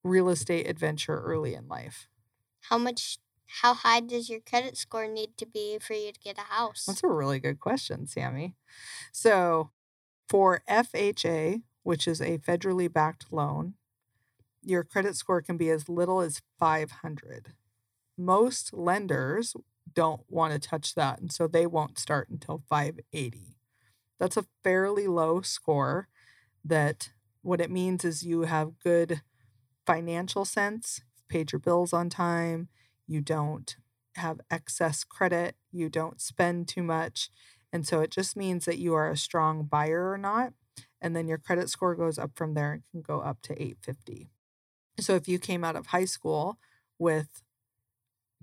real 0.03 0.29
estate 0.29 0.67
adventure 0.67 1.19
early 1.19 1.53
in 1.53 1.67
life? 1.67 2.07
How 2.69 2.77
much 2.77 3.19
how 3.61 3.73
high 3.73 3.99
does 3.99 4.29
your 4.29 4.41
credit 4.41 4.77
score 4.77 5.07
need 5.07 5.35
to 5.37 5.45
be 5.45 5.79
for 5.79 5.93
you 5.93 6.11
to 6.11 6.19
get 6.19 6.37
a 6.37 6.41
house? 6.41 6.85
That's 6.85 7.03
a 7.03 7.07
really 7.07 7.39
good 7.39 7.59
question, 7.59 8.05
Sammy. 8.05 8.55
So, 9.11 9.71
for 10.27 10.61
FHA, 10.69 11.63
which 11.81 12.07
is 12.07 12.21
a 12.21 12.37
federally 12.37 12.91
backed 12.91 13.31
loan, 13.31 13.73
your 14.61 14.83
credit 14.83 15.15
score 15.15 15.41
can 15.41 15.57
be 15.57 15.71
as 15.71 15.89
little 15.89 16.21
as 16.21 16.41
500. 16.59 17.53
Most 18.17 18.73
lenders 18.73 19.55
don't 19.95 20.21
want 20.29 20.53
to 20.53 20.59
touch 20.59 20.93
that, 20.95 21.19
and 21.19 21.31
so 21.31 21.47
they 21.47 21.65
won't 21.65 21.97
start 21.97 22.29
until 22.29 22.61
580. 22.69 23.57
That's 24.19 24.37
a 24.37 24.45
fairly 24.63 25.07
low 25.07 25.41
score 25.41 26.07
that 26.63 27.09
what 27.41 27.61
it 27.61 27.71
means 27.71 28.05
is 28.05 28.23
you 28.23 28.41
have 28.41 28.79
good 28.83 29.21
financial 29.89 30.45
sense, 30.45 31.01
paid 31.29 31.51
your 31.51 31.57
bills 31.57 31.93
on 31.93 32.11
time, 32.11 32.67
you 33.07 33.21
don't 33.21 33.75
have 34.17 34.39
excess 34.51 35.03
credit, 35.03 35.55
you 35.71 35.89
don't 35.89 36.21
spend 36.21 36.67
too 36.67 36.83
much. 36.83 37.31
And 37.73 37.87
so 37.87 37.99
it 37.99 38.11
just 38.11 38.37
means 38.37 38.65
that 38.65 38.77
you 38.77 38.93
are 38.93 39.09
a 39.09 39.17
strong 39.17 39.63
buyer 39.63 40.11
or 40.11 40.17
not. 40.19 40.53
And 41.01 41.15
then 41.15 41.27
your 41.27 41.39
credit 41.39 41.71
score 41.71 41.95
goes 41.95 42.19
up 42.19 42.33
from 42.35 42.53
there 42.53 42.71
and 42.71 42.83
can 42.91 43.01
go 43.01 43.21
up 43.21 43.41
to 43.41 43.53
850. 43.53 44.29
So 44.99 45.15
if 45.15 45.27
you 45.27 45.39
came 45.39 45.63
out 45.63 45.75
of 45.75 45.87
high 45.87 46.05
school 46.05 46.59
with 46.99 47.41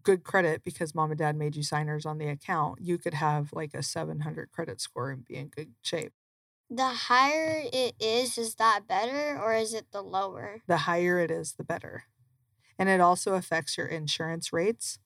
good 0.03 0.25
credit 0.25 0.65
because 0.65 0.97
mom 0.97 1.13
and 1.13 1.19
dad 1.19 1.37
made 1.37 1.55
you 1.55 1.63
signers 1.63 2.05
on 2.05 2.19
the 2.19 2.27
account, 2.27 2.81
you 2.81 2.99
could 2.99 3.15
have 3.15 3.53
like 3.53 3.73
a 3.73 3.85
700 3.85 4.51
credit 4.51 4.81
score 4.81 5.11
and 5.11 5.25
be 5.25 5.37
in 5.37 5.47
good 5.47 5.75
shape. 5.81 6.13
The 6.71 6.89
higher 6.89 7.63
it 7.73 7.95
is, 8.01 8.39
is 8.39 8.57
that 8.57 8.89
better 8.89 9.41
or 9.41 9.55
is 9.55 9.73
it 9.75 9.87
the 9.93 10.03
lower? 10.03 10.63
the 10.67 10.79
higher 10.79 11.19
it 11.19 11.31
is, 11.31 11.53
the 11.53 11.65
better. 11.65 12.05
And 12.79 12.89
it 12.89 13.01
also 13.01 13.35
affects 13.35 13.79
your 13.79 13.87
insurance 13.87 14.53
rates, 14.53 14.99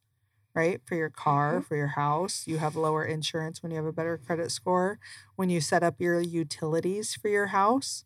right? 0.55 0.81
For 0.85 0.96
your 0.96 1.11
car, 1.11 1.55
mm-hmm. 1.55 1.62
for 1.62 1.77
your 1.77 1.88
house. 1.88 2.44
You 2.46 2.59
have 2.59 2.75
lower 2.75 3.05
insurance 3.05 3.62
when 3.62 3.70
you 3.70 3.77
have 3.77 3.87
a 3.87 3.92
better 3.92 4.18
credit 4.18 4.51
score. 4.51 4.99
When 5.37 5.51
you 5.51 5.61
set 5.61 5.83
up 5.83 6.01
your 6.01 6.20
utilities 6.20 7.14
for 7.14 7.29
your 7.29 7.49
house, 7.49 8.05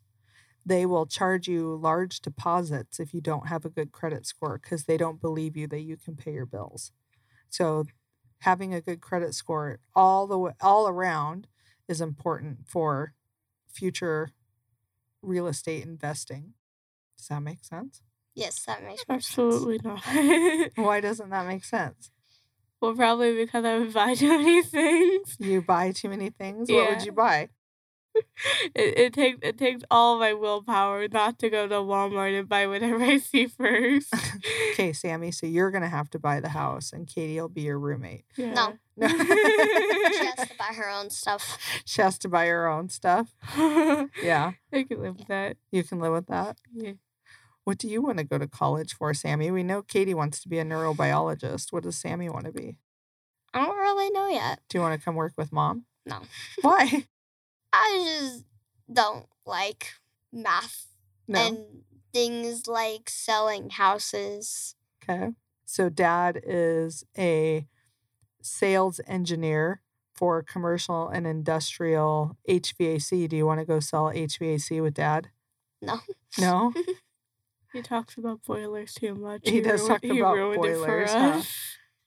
they 0.65 0.85
will 0.85 1.05
charge 1.05 1.47
you 1.47 1.75
large 1.75 2.19
deposits 2.21 2.99
if 2.99 3.13
you 3.13 3.21
don't 3.21 3.47
have 3.47 3.65
a 3.65 3.69
good 3.69 3.91
credit 3.91 4.25
score 4.25 4.59
because 4.61 4.83
they 4.85 4.97
don't 4.97 5.21
believe 5.21 5.55
you 5.55 5.67
that 5.67 5.81
you 5.81 5.97
can 5.97 6.15
pay 6.15 6.33
your 6.33 6.45
bills. 6.45 6.91
So 7.49 7.85
having 8.39 8.73
a 8.73 8.81
good 8.81 9.01
credit 9.01 9.33
score 9.33 9.79
all 9.95 10.27
the 10.27 10.37
way 10.37 10.51
all 10.61 10.87
around 10.87 11.47
is 11.87 12.01
important 12.01 12.67
for 12.67 13.13
future 13.75 14.31
real 15.21 15.47
estate 15.47 15.83
investing. 15.83 16.53
Does 17.17 17.27
that 17.27 17.41
make 17.41 17.63
sense? 17.63 18.01
Yes, 18.33 18.63
that 18.65 18.83
makes 18.83 19.03
more 19.07 19.15
Absolutely 19.17 19.79
not. 19.83 20.01
Why 20.75 20.99
doesn't 20.99 21.29
that 21.29 21.47
make 21.47 21.63
sense? 21.63 22.11
well, 22.81 22.93
probably 22.93 23.33
because 23.33 23.65
I 23.65 23.79
would 23.79 23.93
buy 23.93 24.13
too 24.15 24.29
many 24.29 24.61
things. 24.61 25.37
You 25.39 25.61
buy 25.61 25.91
too 25.91 26.09
many 26.09 26.29
things. 26.29 26.69
What 26.69 26.89
would 26.89 27.05
you 27.05 27.11
buy? 27.11 27.49
It, 28.73 28.97
it 28.97 29.13
takes 29.13 29.39
it 29.41 29.57
takes 29.57 29.83
all 29.91 30.19
my 30.19 30.33
willpower 30.33 31.07
not 31.07 31.39
to 31.39 31.49
go 31.49 31.67
to 31.67 31.75
Walmart 31.75 32.37
and 32.37 32.47
buy 32.47 32.67
whatever 32.67 33.03
I 33.03 33.17
see 33.17 33.47
first. 33.47 34.13
Okay, 34.73 34.91
Sammy. 34.93 35.31
So 35.31 35.45
you're 35.47 35.71
gonna 35.71 35.89
have 35.89 36.09
to 36.11 36.19
buy 36.19 36.39
the 36.41 36.49
house, 36.49 36.91
and 36.91 37.07
Katie 37.07 37.39
will 37.39 37.47
be 37.49 37.61
your 37.61 37.79
roommate. 37.79 38.25
Yeah. 38.35 38.53
No. 38.53 38.73
No. 38.97 39.07
She 39.09 40.25
has 40.25 40.47
to 40.47 40.55
buy 40.57 40.73
her 40.75 40.89
own 40.89 41.09
stuff. 41.09 41.57
she 41.85 42.01
has 42.01 42.17
to 42.19 42.29
buy 42.29 42.47
her 42.47 42.67
own 42.67 42.87
stuff. 42.89 43.35
Yeah, 43.57 44.53
I 44.73 44.83
can 44.83 45.01
live 45.01 45.17
with 45.17 45.27
that. 45.27 45.57
you 45.71 45.83
can 45.83 45.99
live 45.99 46.13
with 46.13 46.27
that. 46.27 46.57
Yeah. 46.73 46.93
What 47.65 47.77
do 47.77 47.87
you 47.89 48.01
want 48.01 48.19
to 48.19 48.23
go 48.23 48.37
to 48.37 48.47
college 48.47 48.93
for, 48.93 49.13
Sammy? 49.13 49.49
We 49.51 49.63
know 49.63 49.81
Katie 49.81 50.13
wants 50.13 50.39
to 50.41 50.49
be 50.49 50.59
a 50.59 50.63
neurobiologist. 50.65 51.73
What 51.73 51.83
does 51.83 51.97
Sammy 51.97 52.29
want 52.29 52.45
to 52.45 52.51
be? 52.51 52.77
I 53.53 53.65
don't 53.65 53.77
really 53.77 54.09
know 54.11 54.27
yet. 54.29 54.59
Do 54.69 54.77
you 54.77 54.81
want 54.81 54.97
to 54.99 55.03
come 55.03 55.15
work 55.15 55.33
with 55.37 55.51
mom? 55.51 55.85
No. 56.05 56.19
Why? 56.61 57.05
I 57.77 58.19
just 58.21 58.45
don't 58.91 59.25
like 59.45 59.93
math 60.31 60.87
No. 61.27 61.39
and 61.39 61.57
things 62.13 62.67
like 62.67 63.09
selling 63.09 63.69
houses. 63.71 64.75
Okay. 65.03 65.31
So 65.65 65.89
dad 65.89 66.41
is 66.45 67.03
a 67.17 67.67
sales 68.41 69.01
engineer 69.07 69.81
for 70.13 70.41
commercial 70.43 71.09
and 71.09 71.27
industrial 71.27 72.37
HVAC. 72.49 73.27
Do 73.29 73.35
you 73.35 73.45
want 73.45 73.59
to 73.59 73.65
go 73.65 73.79
sell 73.79 74.05
HVAC 74.05 74.81
with 74.81 74.93
dad? 74.93 75.29
No. 75.81 75.99
No? 76.39 76.73
He 77.73 77.81
talks 77.81 78.17
about 78.17 78.41
boilers 78.47 78.93
too 78.93 79.15
much. 79.15 79.41
He 79.43 79.59
does 79.59 79.81
ruined- 79.81 80.01
talk 80.01 80.11
about 80.17 80.33
ruined 80.33 80.63
it 80.65 80.77
for 80.77 80.85
boilers, 80.85 81.11
huh? 81.11 81.41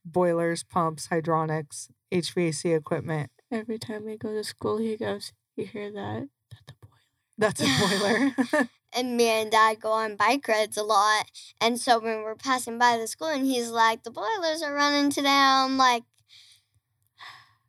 Boilers, 0.03 0.63
pumps, 0.65 1.09
hydronics, 1.09 1.91
HVAC 2.11 2.75
equipment. 2.75 3.31
Every 3.53 3.79
time 3.79 4.07
we 4.07 4.17
go 4.17 4.33
to 4.33 4.43
school, 4.45 4.79
he 4.79 4.97
goes, 4.97 5.35
"You 5.59 5.67
hear 5.67 5.93
that? 5.93 6.29
That's 7.37 7.61
a 7.61 7.65
boiler." 7.65 8.33
That's 8.37 8.53
a 8.53 8.53
boiler. 8.53 8.69
and 8.93 9.17
me 9.17 9.29
and 9.29 9.51
dad 9.51 9.81
go 9.81 9.91
on 9.93 10.17
bike 10.17 10.47
rides 10.49 10.77
a 10.77 10.83
lot. 10.83 11.27
And 11.61 11.79
so 11.79 11.99
when 11.99 12.23
we're 12.23 12.35
passing 12.35 12.79
by 12.79 12.97
the 12.97 13.07
school 13.07 13.29
and 13.29 13.45
he's 13.45 13.71
like, 13.71 14.03
the 14.03 14.11
boilers 14.11 14.63
are 14.63 14.73
running 14.75 15.11
today, 15.11 15.29
I'm 15.29 15.77
like, 15.77 16.05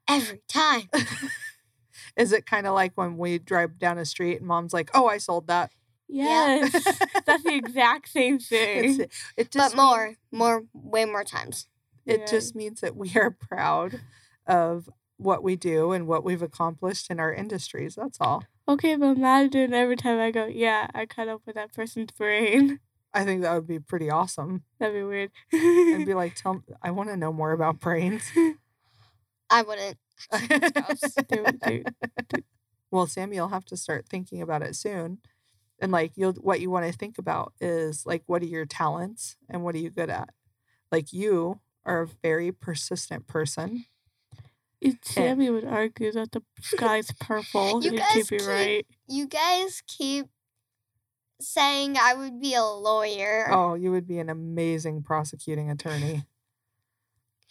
every 0.07 0.41
time. 0.47 0.89
Is 2.15 2.31
it 2.31 2.45
kind 2.45 2.67
of 2.67 2.73
like 2.73 2.93
when 2.95 3.17
we 3.17 3.39
drive 3.39 3.77
down 3.79 3.97
a 3.97 4.05
street 4.05 4.37
and 4.37 4.47
mom's 4.47 4.73
like, 4.73 4.89
"Oh, 4.93 5.07
I 5.07 5.17
sold 5.17 5.47
that." 5.47 5.71
Yeah. 6.07 6.67
Yes. 6.73 6.99
That's 7.25 7.43
the 7.43 7.53
exact 7.55 8.09
same 8.09 8.35
It's, 8.35 8.47
thing. 8.47 9.05
it 9.37 9.51
just 9.51 9.75
but 9.75 9.77
more, 9.81 10.15
more, 10.31 10.63
way 10.73 11.05
more 11.05 11.23
times. 11.23 11.67
It 12.05 12.21
Yeah. 12.21 12.25
just 12.25 12.55
means 12.55 12.81
that 12.81 12.95
we 12.95 13.11
are 13.15 13.31
proud 13.31 14.01
of 14.47 14.89
what 15.19 15.43
we 15.43 15.55
do 15.55 15.91
and 15.91 16.07
what 16.07 16.23
we've 16.23 16.41
accomplished 16.41 17.11
in 17.11 17.19
our 17.19 17.31
industries. 17.33 17.95
That's 17.95 18.17
all. 18.21 18.43
Okay, 18.67 18.95
but 18.95 19.17
imagine 19.17 19.73
every 19.73 19.95
time 19.95 20.19
I 20.19 20.31
go, 20.31 20.45
yeah, 20.45 20.87
I 20.93 21.05
cut 21.05 21.27
open 21.27 21.53
that 21.55 21.73
person's 21.73 22.11
brain. 22.11 22.79
I 23.13 23.25
think 23.25 23.41
that 23.41 23.53
would 23.53 23.67
be 23.67 23.79
pretty 23.79 24.09
awesome. 24.09 24.63
That'd 24.79 24.95
be 24.95 25.03
weird. 25.03 25.31
And 25.51 26.05
be 26.05 26.13
like, 26.15 26.35
tell 26.35 26.63
I 26.81 26.91
want 26.91 27.09
to 27.09 27.17
know 27.17 27.33
more 27.33 27.51
about 27.51 27.79
brains. 27.79 28.23
I 29.49 29.63
wouldn't. 29.63 29.97
That's 30.31 30.71
gross. 30.71 31.15
Dude, 31.27 31.59
dude. 31.61 32.43
well, 32.91 33.07
Sam, 33.07 33.33
you'll 33.33 33.47
have 33.47 33.65
to 33.65 33.77
start 33.77 34.07
thinking 34.07 34.41
about 34.41 34.61
it 34.61 34.75
soon. 34.75 35.19
And 35.81 35.91
like 35.91 36.11
you'll 36.15 36.33
what 36.33 36.59
you 36.59 36.69
want 36.69 36.85
to 36.85 36.97
think 36.97 37.17
about 37.17 37.53
is 37.59 38.05
like 38.05 38.23
what 38.27 38.41
are 38.43 38.47
your 38.47 38.65
talents 38.65 39.37
and 39.49 39.63
what 39.63 39.75
are 39.75 39.79
you 39.79 39.89
good 39.89 40.09
at? 40.09 40.29
Like 40.91 41.11
you 41.11 41.61
are 41.85 42.01
a 42.01 42.07
very 42.07 42.51
persistent 42.51 43.27
person. 43.27 43.85
If 44.81 44.93
eh. 44.93 44.97
Sammy 45.03 45.49
would 45.49 45.65
argue 45.65 46.11
that 46.11 46.31
the 46.31 46.41
sky's 46.61 47.11
purple, 47.19 47.83
You 47.83 47.97
guys 47.97 48.29
keep 48.29 48.31
me 48.31 48.47
right. 48.47 48.85
You 49.07 49.27
guys 49.27 49.83
keep 49.87 50.27
saying 51.41 51.97
I 51.97 52.13
would 52.13 52.39
be 52.39 52.53
a 52.53 52.63
lawyer. 52.63 53.47
Oh, 53.51 53.73
you 53.73 53.91
would 53.91 54.07
be 54.07 54.19
an 54.19 54.29
amazing 54.29 55.03
prosecuting 55.03 55.69
attorney. 55.69 56.25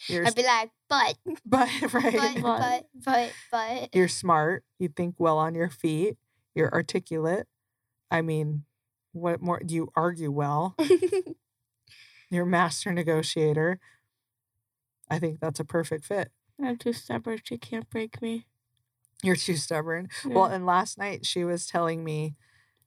You're 0.07 0.27
I'd 0.27 0.35
be 0.35 0.45
like, 0.45 0.71
but, 0.89 1.17
but 1.47 1.69
but, 1.81 1.95
right. 1.95 2.43
but, 2.43 2.87
but, 3.05 3.33
but. 3.51 3.95
You're 3.95 4.09
smart. 4.09 4.65
You 4.79 4.89
think 4.89 5.17
well 5.19 5.39
on 5.39 5.55
your 5.55 5.71
feet. 5.71 6.17
You're 6.55 6.73
articulate. 6.73 7.47
I 8.11 8.23
mean, 8.23 8.65
what 9.13 9.43
more? 9.43 9.61
Do 9.65 9.75
you 9.75 9.91
argue 9.95 10.31
well? 10.31 10.77
You're 12.31 12.45
a 12.45 12.47
master 12.47 12.93
negotiator. 12.93 13.81
I 15.11 15.19
think 15.19 15.41
that's 15.41 15.61
a 15.61 15.65
perfect 15.65 16.05
fit. 16.05 16.31
I'm 16.63 16.77
too 16.77 16.93
stubborn. 16.93 17.41
She 17.45 17.59
can't 17.59 17.89
break 17.89 18.21
me. 18.21 18.47
You're 19.23 19.37
too 19.37 19.57
stubborn. 19.57 20.09
Well, 20.25 20.47
and 20.47 20.65
last 20.65 20.99
night 20.99 21.27
she 21.27 21.45
was 21.45 21.67
telling 21.67 22.05
me 22.05 22.37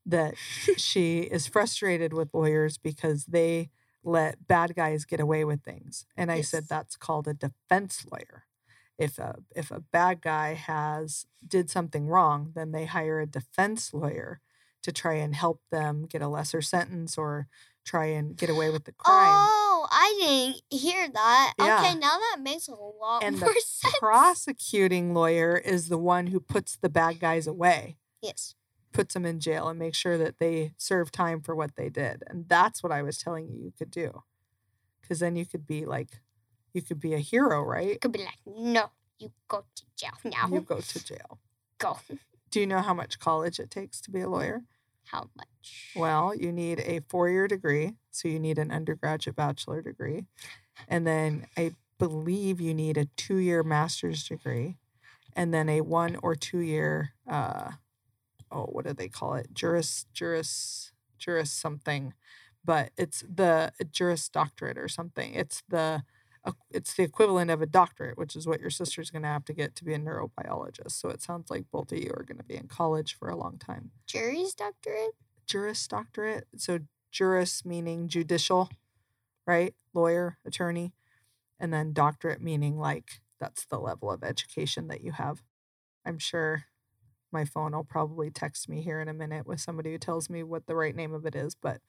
that 0.05 0.35
she 0.77 1.19
is 1.19 1.47
frustrated 1.47 2.13
with 2.13 2.33
lawyers 2.33 2.77
because 2.77 3.25
they 3.25 3.69
let 4.03 4.47
bad 4.47 4.75
guys 4.75 5.05
get 5.05 5.19
away 5.19 5.45
with 5.45 5.63
things. 5.63 6.05
And 6.17 6.31
I 6.31 6.41
said 6.41 6.67
that's 6.67 6.95
called 6.95 7.27
a 7.27 7.33
defense 7.33 8.05
lawyer. 8.11 8.45
If 8.97 9.19
a 9.19 9.37
if 9.55 9.71
a 9.71 9.79
bad 9.79 10.21
guy 10.21 10.53
has 10.53 11.25
did 11.47 11.69
something 11.69 12.07
wrong, 12.07 12.51
then 12.55 12.71
they 12.71 12.85
hire 12.85 13.19
a 13.19 13.27
defense 13.27 13.93
lawyer 13.93 14.41
to 14.83 14.91
try 14.91 15.13
and 15.15 15.35
help 15.35 15.61
them 15.71 16.05
get 16.07 16.21
a 16.21 16.27
lesser 16.27 16.61
sentence 16.61 17.17
or 17.17 17.47
try 17.83 18.05
and 18.05 18.35
get 18.35 18.49
away 18.49 18.69
with 18.69 18.85
the 18.85 18.91
crime. 18.91 19.27
Oh, 19.29 19.87
I 19.91 20.17
didn't 20.19 20.79
hear 20.79 21.07
that. 21.09 21.53
Yeah. 21.57 21.79
Okay, 21.79 21.95
now 21.95 22.17
that 22.17 22.37
makes 22.41 22.67
a 22.67 22.75
lot 22.75 23.23
And 23.23 23.35
the 23.39 23.45
more 23.45 23.53
sense. 23.53 23.81
The 23.81 23.97
prosecuting 23.99 25.13
lawyer 25.13 25.57
is 25.57 25.89
the 25.89 25.97
one 25.97 26.27
who 26.27 26.39
puts 26.39 26.75
the 26.75 26.89
bad 26.89 27.19
guys 27.19 27.47
away. 27.47 27.97
yes. 28.21 28.55
puts 28.93 29.13
them 29.13 29.25
in 29.25 29.39
jail 29.39 29.69
and 29.69 29.79
makes 29.79 29.97
sure 29.97 30.17
that 30.17 30.37
they 30.39 30.73
serve 30.77 31.11
time 31.11 31.41
for 31.41 31.55
what 31.55 31.75
they 31.75 31.89
did. 31.89 32.23
And 32.27 32.47
that's 32.47 32.83
what 32.83 32.91
I 32.91 33.01
was 33.01 33.17
telling 33.17 33.47
you 33.47 33.57
you 33.57 33.71
could 33.71 33.89
do. 33.91 34.23
Cuz 35.07 35.19
then 35.19 35.35
you 35.35 35.45
could 35.45 35.65
be 35.65 35.85
like 35.85 36.21
you 36.73 36.81
could 36.81 36.99
be 36.99 37.13
a 37.13 37.19
hero, 37.19 37.61
right? 37.63 37.99
Could 37.99 38.11
be 38.13 38.19
like, 38.19 38.39
no, 38.45 38.91
you 39.17 39.31
go 39.47 39.65
to 39.75 39.83
jail 39.95 40.11
now. 40.23 40.47
You 40.49 40.61
go 40.61 40.79
to 40.79 41.03
jail. 41.03 41.39
go. 41.77 41.97
Do 42.49 42.59
you 42.59 42.67
know 42.67 42.81
how 42.81 42.93
much 42.93 43.19
college 43.19 43.59
it 43.59 43.71
takes 43.71 44.01
to 44.01 44.11
be 44.11 44.21
a 44.21 44.29
lawyer? 44.29 44.63
How 45.05 45.29
much? 45.35 45.91
Well, 45.95 46.35
you 46.35 46.51
need 46.51 46.79
a 46.79 47.01
4-year 47.01 47.47
degree, 47.47 47.95
so 48.11 48.27
you 48.27 48.39
need 48.39 48.57
an 48.57 48.71
undergraduate 48.71 49.35
bachelor 49.35 49.81
degree. 49.81 50.25
And 50.87 51.05
then 51.05 51.47
I 51.57 51.75
believe 51.99 52.61
you 52.61 52.73
need 52.73 52.97
a 52.97 53.05
2-year 53.17 53.63
master's 53.63 54.27
degree 54.27 54.77
and 55.35 55.53
then 55.53 55.69
a 55.69 55.81
1 55.81 56.17
or 56.23 56.35
2-year 56.35 57.11
uh 57.29 57.71
oh, 58.51 58.65
what 58.65 58.85
do 58.85 58.93
they 58.93 59.07
call 59.07 59.35
it? 59.35 59.53
Juris, 59.53 60.05
juris, 60.13 60.91
juris 61.17 61.51
something, 61.51 62.13
but 62.63 62.91
it's 62.97 63.21
the 63.21 63.71
juris 63.91 64.29
doctorate 64.29 64.77
or 64.77 64.87
something. 64.87 65.33
It's 65.33 65.63
the 65.69 66.03
uh, 66.43 66.53
it's 66.71 66.93
the 66.95 67.03
equivalent 67.03 67.51
of 67.51 67.61
a 67.61 67.67
doctorate, 67.67 68.17
which 68.17 68.35
is 68.35 68.47
what 68.47 68.59
your 68.59 68.69
sister's 68.69 69.11
going 69.11 69.21
to 69.21 69.27
have 69.27 69.45
to 69.45 69.53
get 69.53 69.75
to 69.75 69.85
be 69.85 69.93
a 69.93 69.99
neurobiologist. 69.99 70.91
So 70.91 71.09
it 71.09 71.21
sounds 71.21 71.51
like 71.51 71.65
both 71.71 71.91
of 71.91 71.99
you 71.99 72.11
are 72.15 72.23
going 72.23 72.37
to 72.37 72.43
be 72.43 72.55
in 72.55 72.67
college 72.67 73.15
for 73.17 73.29
a 73.29 73.35
long 73.35 73.57
time. 73.57 73.91
Jury's 74.07 74.53
doctorate? 74.53 75.15
Juris 75.45 75.87
doctorate. 75.87 76.47
So 76.57 76.79
juris 77.11 77.63
meaning 77.63 78.07
judicial, 78.07 78.69
right? 79.45 79.75
Lawyer, 79.93 80.37
attorney, 80.45 80.93
and 81.59 81.73
then 81.73 81.93
doctorate 81.93 82.41
meaning 82.41 82.79
like 82.79 83.21
that's 83.39 83.65
the 83.65 83.79
level 83.79 84.11
of 84.11 84.23
education 84.23 84.87
that 84.87 85.01
you 85.03 85.11
have. 85.11 85.43
I'm 86.05 86.17
sure 86.17 86.65
my 87.31 87.45
phone 87.45 87.73
will 87.73 87.83
probably 87.83 88.29
text 88.29 88.67
me 88.69 88.81
here 88.81 88.99
in 89.01 89.07
a 89.07 89.13
minute 89.13 89.45
with 89.47 89.59
somebody 89.59 89.91
who 89.91 89.97
tells 89.97 90.29
me 90.29 90.43
what 90.43 90.65
the 90.67 90.75
right 90.75 90.95
name 90.95 91.13
of 91.13 91.25
it 91.25 91.35
is, 91.35 91.55
but 91.55 91.81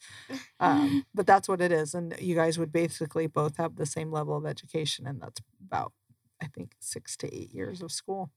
um, 0.61 1.05
but 1.15 1.27
that's 1.27 1.49
what 1.49 1.61
it 1.61 1.73
is, 1.73 1.95
and 1.95 2.15
you 2.21 2.35
guys 2.35 2.59
would 2.59 2.73
basically 2.73 3.27
both 3.27 3.57
have 3.57 3.77
the 3.77 3.87
same 3.87 4.11
level 4.13 4.37
of 4.37 4.47
education, 4.47 5.07
and 5.07 5.21
that's 5.21 5.41
about 5.67 5.93
I 6.43 6.47
think 6.47 6.73
six 6.81 7.17
to 7.19 7.35
eight 7.35 7.53
years 7.53 7.83
of 7.83 7.93
school, 7.93 8.31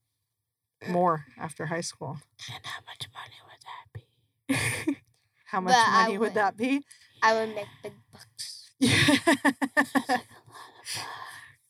more 0.87 1.25
after 1.37 1.67
high 1.67 1.81
school. 1.81 2.17
And 2.53 2.65
how 2.65 2.79
much 2.85 3.07
money 3.13 3.39
would 3.47 3.61
that 3.65 4.87
be? 4.87 4.97
How 5.45 5.61
much 5.61 5.73
But 5.75 5.91
money 5.91 6.11
would 6.17 6.19
would- 6.19 6.33
that 6.35 6.57
be? 6.57 6.83
I 7.23 7.33
would 7.33 7.55
make 7.55 7.67
big 7.81 7.93
bucks. 8.11 8.71
That's 8.81 10.21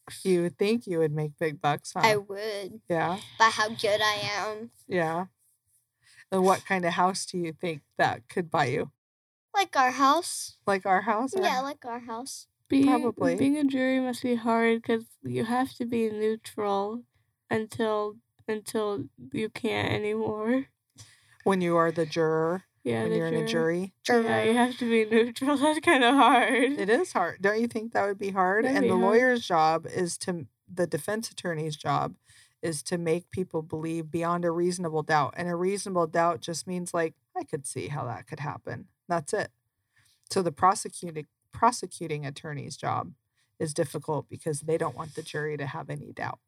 like 0.08 0.14
a 0.14 0.18
lot 0.18 0.20
of 0.20 0.22
bucks. 0.22 0.26
you 0.26 0.42
would 0.44 0.58
think 0.58 0.88
you 0.88 1.00
would 1.00 1.12
make 1.14 1.32
big 1.40 1.62
bucks, 1.62 1.94
huh? 1.96 2.02
I 2.04 2.16
would. 2.18 2.82
yeah, 2.90 3.20
By 3.40 3.50
how 3.50 3.70
good 3.70 4.02
I 4.02 4.20
am. 4.38 4.72
yeah. 4.88 5.26
And 6.32 6.44
what 6.44 6.66
kind 6.66 6.84
of 6.86 6.94
house 6.94 7.26
do 7.26 7.38
you 7.38 7.54
think 7.54 7.82
that 7.98 8.28
could 8.28 8.50
buy 8.50 8.66
you? 8.66 8.92
Like 9.54 9.76
our 9.78 9.92
house. 9.92 10.58
Like 10.66 10.86
our 10.86 11.02
house? 11.02 11.34
Yeah, 11.36 11.62
like 11.62 11.86
our 11.86 12.00
house. 12.00 12.48
Being, 12.68 12.88
Probably. 12.88 13.36
being 13.36 13.58
a 13.58 13.64
jury 13.64 14.00
must 14.00 14.24
be 14.24 14.36
hard 14.36 14.82
because 14.82 15.06
you 15.24 15.46
have 15.46 15.74
to 15.76 15.86
be 15.86 16.10
neutral 16.10 17.04
until 17.50 18.16
until 18.48 19.06
you 19.32 19.50
can't 19.50 19.92
anymore. 19.94 20.66
When 21.44 21.62
you 21.62 21.78
are 21.78 21.92
the 21.92 22.06
juror, 22.08 22.64
Yeah, 22.86 23.02
when 23.02 23.14
you're 23.14 23.28
in 23.28 23.34
a 23.34 23.48
jury, 23.48 23.94
Yeah, 24.08 24.44
you 24.44 24.54
have 24.54 24.78
to 24.78 24.90
be 24.90 25.06
neutral. 25.10 25.58
That's 25.62 25.80
kind 25.80 26.04
of 26.04 26.14
hard. 26.14 26.54
it 26.54 26.88
is 26.88 27.12
hard. 27.14 27.42
Don't 27.42 27.60
you 27.60 27.68
think 27.68 27.94
that 27.94 28.06
would 28.06 28.20
be 28.20 28.30
hard? 28.30 28.64
That'd 28.64 28.78
and 28.78 28.84
be 28.84 28.90
the 28.90 28.94
hard. 28.96 29.06
lawyer's 29.06 29.46
job 29.46 29.88
is 29.88 30.20
to, 30.20 30.46
the 30.72 30.86
defense 30.86 31.32
attorney's 31.32 31.76
job 31.76 32.14
is 32.62 32.84
to 32.84 33.00
make 33.00 33.32
people 33.32 33.64
believe 33.64 34.12
beyond 34.12 34.46
a 34.46 34.52
reasonable 34.52 35.02
doubt. 35.02 35.34
And 35.36 35.50
a 35.50 35.56
reasonable 35.56 36.06
doubt 36.06 36.42
just 36.42 36.68
means 36.68 36.94
like, 36.94 37.16
I 37.36 37.44
could 37.44 37.66
see 37.66 37.88
how 37.88 38.06
that 38.06 38.28
could 38.28 38.40
happen. 38.40 38.86
That's 39.08 39.34
it. 39.34 39.50
So 40.30 40.42
the 40.42 40.52
prosecuting 40.52 41.26
prosecuting 41.52 42.26
attorney's 42.26 42.76
job 42.78 43.14
is 43.60 43.74
difficult 43.74 44.28
because 44.30 44.62
they 44.62 44.78
don't 44.78 44.96
want 44.96 45.16
the 45.16 45.22
jury 45.22 45.58
to 45.58 45.66
have 45.66 45.90
any 45.90 46.12
doubt. 46.12 46.40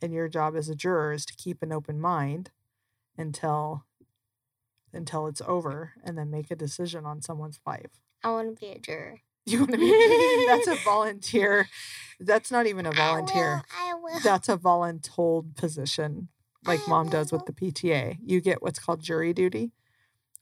And 0.00 0.12
your 0.12 0.28
job 0.28 0.56
as 0.56 0.68
a 0.68 0.74
juror 0.74 1.12
is 1.12 1.26
to 1.26 1.34
keep 1.36 1.62
an 1.62 1.72
open 1.72 2.00
mind 2.00 2.50
until 3.16 3.84
until 4.92 5.26
it's 5.26 5.42
over 5.46 5.92
and 6.04 6.16
then 6.16 6.30
make 6.30 6.50
a 6.50 6.56
decision 6.56 7.04
on 7.04 7.22
someone's 7.22 7.60
life. 7.66 8.00
I 8.22 8.30
want 8.30 8.56
to 8.56 8.60
be 8.60 8.72
a 8.72 8.78
juror. 8.78 9.20
You 9.46 9.60
want 9.60 9.72
to 9.72 9.78
be 9.78 10.46
that's 10.46 10.66
a 10.66 10.74
volunteer. 10.84 11.70
That's 12.20 12.50
not 12.50 12.66
even 12.66 12.84
a 12.84 12.92
volunteer. 12.92 13.62
I 13.74 13.94
will. 13.94 14.10
I 14.10 14.14
will. 14.16 14.20
That's 14.22 14.50
a 14.50 14.58
voluntold 14.58 15.56
position 15.56 16.28
like 16.66 16.80
I 16.86 16.90
mom 16.90 17.08
does 17.08 17.32
with 17.32 17.46
the 17.46 17.54
PTA. 17.54 18.18
You 18.22 18.42
get 18.42 18.62
what's 18.62 18.78
called 18.78 19.00
jury 19.00 19.32
duty 19.32 19.72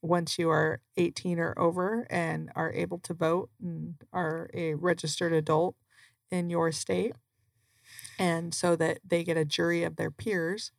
once 0.03 0.39
you 0.39 0.51
are 0.51 0.81
18 0.97 1.39
or 1.39 1.55
over 1.59 2.07
and 2.11 2.51
are 2.57 2.73
able 2.73 2.99
to 2.99 3.15
vote 3.15 3.51
and 3.63 3.95
are 4.13 4.51
a 4.53 4.75
registered 4.75 5.33
adult 5.33 5.77
in 6.31 6.51
your 6.51 6.73
state. 6.73 7.15
And 8.19 8.53
so 8.55 8.77
that 8.77 8.99
they 9.07 9.23
get 9.23 9.37
a 9.37 9.45
jury 9.45 9.85
of 9.85 9.97
their 9.97 10.11
peers, 10.11 10.73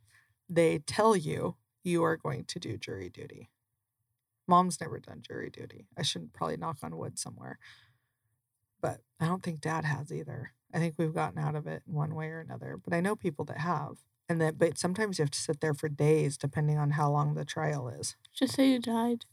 they 0.50 0.80
tell 0.80 1.16
you 1.16 1.56
you 1.84 2.04
are 2.04 2.18
going 2.18 2.46
to 2.46 2.60
do 2.60 2.78
jury 2.78 3.10
duty. 3.10 3.50
Mom's 4.48 4.80
never 4.80 5.00
done 5.00 5.22
jury 5.22 5.50
duty. 5.50 5.88
I 5.98 6.04
should 6.04 6.34
probably 6.34 6.58
knock 6.58 6.78
on 6.84 6.98
wood 6.98 7.20
somewhere. 7.20 7.60
But 8.82 9.02
I 9.20 9.26
don't 9.28 9.44
think 9.44 9.62
dad 9.62 9.86
has 9.86 10.12
either. 10.12 10.54
I 10.74 10.80
think 10.80 10.96
we've 10.98 11.14
gotten 11.14 11.40
out 11.40 11.56
of 11.56 11.68
it 11.68 11.84
in 11.88 11.94
one 11.94 12.16
way 12.16 12.28
or 12.28 12.40
another. 12.40 12.78
But 12.84 12.94
I 12.94 13.02
know 13.02 13.16
people 13.16 13.46
that 13.46 13.60
have. 13.60 13.98
And 14.30 14.42
that 14.42 14.58
but 14.58 14.78
sometimes 14.78 15.18
you 15.18 15.24
have 15.24 15.32
to 15.32 15.40
sit 15.40 15.62
there 15.62 15.74
for 15.74 15.88
days 15.88 16.38
depending 16.38 16.78
on 16.78 16.92
how 16.92 17.10
long 17.10 17.34
the 17.34 17.46
trial 17.46 17.88
is. 17.88 18.16
Just 18.34 18.56
say 18.56 18.70
you 18.70 18.80
died. 18.80 19.26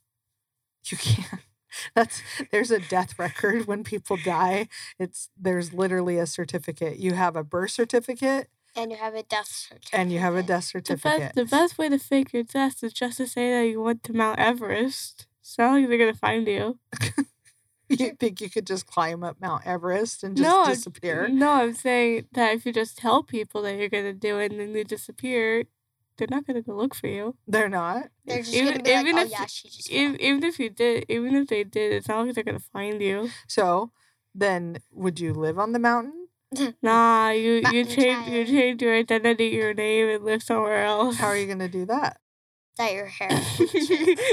You 0.87 0.97
can't. 0.97 1.43
That's 1.95 2.23
there's 2.53 2.71
a 2.71 2.79
death 2.79 3.19
record 3.19 3.67
when 3.67 3.83
people 3.83 4.17
die. 4.17 4.69
It's 4.99 5.31
there's 5.37 5.73
literally 5.73 6.19
a 6.19 6.27
certificate. 6.27 6.99
You 6.99 7.15
have 7.15 7.35
a 7.35 7.43
birth 7.43 7.73
certificate 7.73 8.49
And 8.77 8.91
you 8.91 8.97
have 8.99 9.15
a 9.15 9.23
death 9.23 9.47
certificate. 9.49 9.91
and 9.93 10.13
you 10.13 10.19
have 10.19 10.35
a 10.35 10.43
death 10.43 10.65
certificate. 10.65 11.03
The 11.03 11.19
best, 11.21 11.35
the 11.37 11.45
best 11.45 11.79
way 11.79 11.89
to 11.89 11.99
fake 11.99 12.33
your 12.33 12.43
death 12.43 12.83
is 12.83 12.93
just 12.93 13.19
to 13.19 13.27
say 13.27 13.51
that 13.53 13.69
you 13.69 13.81
went 13.81 14.03
to 14.05 14.13
Mount 14.13 14.39
Everest. 14.39 15.27
It's 15.41 15.57
not 15.59 15.73
like 15.75 15.89
they're 15.89 15.99
gonna 15.99 16.15
find 16.15 16.47
you. 16.49 16.79
you 17.89 18.13
think 18.19 18.41
you 18.41 18.51
could 18.51 18.67
just 18.67 18.87
climb 18.87 19.23
up 19.23 19.41
Mount 19.41 19.67
Everest 19.67 20.25
and 20.25 20.37
just 20.37 20.49
no, 20.49 20.63
I'm- 20.63 20.71
disappear? 20.71 21.29
No, 21.29 21.51
I'm 21.51 21.75
saying 21.75 22.27
that 22.33 22.55
if 22.55 22.67
you 22.67 22.73
just 22.73 22.99
tell 22.99 23.23
people 23.23 23.63
that 23.63 23.77
you're 23.77 23.89
gonna 23.89 24.13
do 24.15 24.39
it 24.39 24.51
and 24.53 24.61
then 24.61 24.75
you 24.75 24.85
disappear, 24.85 25.65
they're 26.17 26.29
not 26.31 26.47
gonna 26.47 26.63
go 26.63 26.75
look 26.75 26.95
for 26.95 27.07
you. 27.09 27.37
They're 27.47 27.69
not. 27.69 28.09
They're 28.25 28.39
just 28.43 28.55
even- 28.55 28.73
gonna 28.73 28.83
be 28.83 28.91
like, 28.93 29.07
even 29.07 29.19
oh 29.19 29.23
if- 29.23 29.31
yeah, 29.31 29.47
she 29.47 29.69
just. 29.69 29.91
Even, 29.91 30.21
even 30.21 30.45
if 30.45 30.59
you 30.59 30.71
did, 30.71 31.05
even 31.09 31.35
if 31.37 31.49
they 31.49 31.63
did, 31.65 31.93
it's 31.93 32.09
not 32.09 32.25
like 32.27 32.35
they're 32.35 32.43
gonna 32.45 32.59
find 32.59 33.01
you. 33.03 33.31
So 33.47 33.93
then 34.35 34.79
would 34.91 35.21
you 35.21 35.33
live 35.33 35.59
on 35.61 35.73
the 35.73 35.79
mountain? 35.79 36.24
Nah, 36.83 37.31
you 37.31 37.53
you 37.73 37.85
change 37.85 38.29
you 38.29 38.45
change 38.45 38.83
your 38.83 38.95
identity, 38.97 39.47
your 39.47 39.75
name, 39.75 40.09
and 40.09 40.25
live 40.25 40.43
somewhere 40.43 40.85
else. 40.85 41.17
How 41.17 41.29
are 41.29 41.37
you 41.37 41.47
gonna 41.47 41.69
do 41.69 41.87
that? 41.87 42.21
that 42.77 42.93
your 42.93 43.07
hair. 43.07 43.29
yeah, 43.31 43.39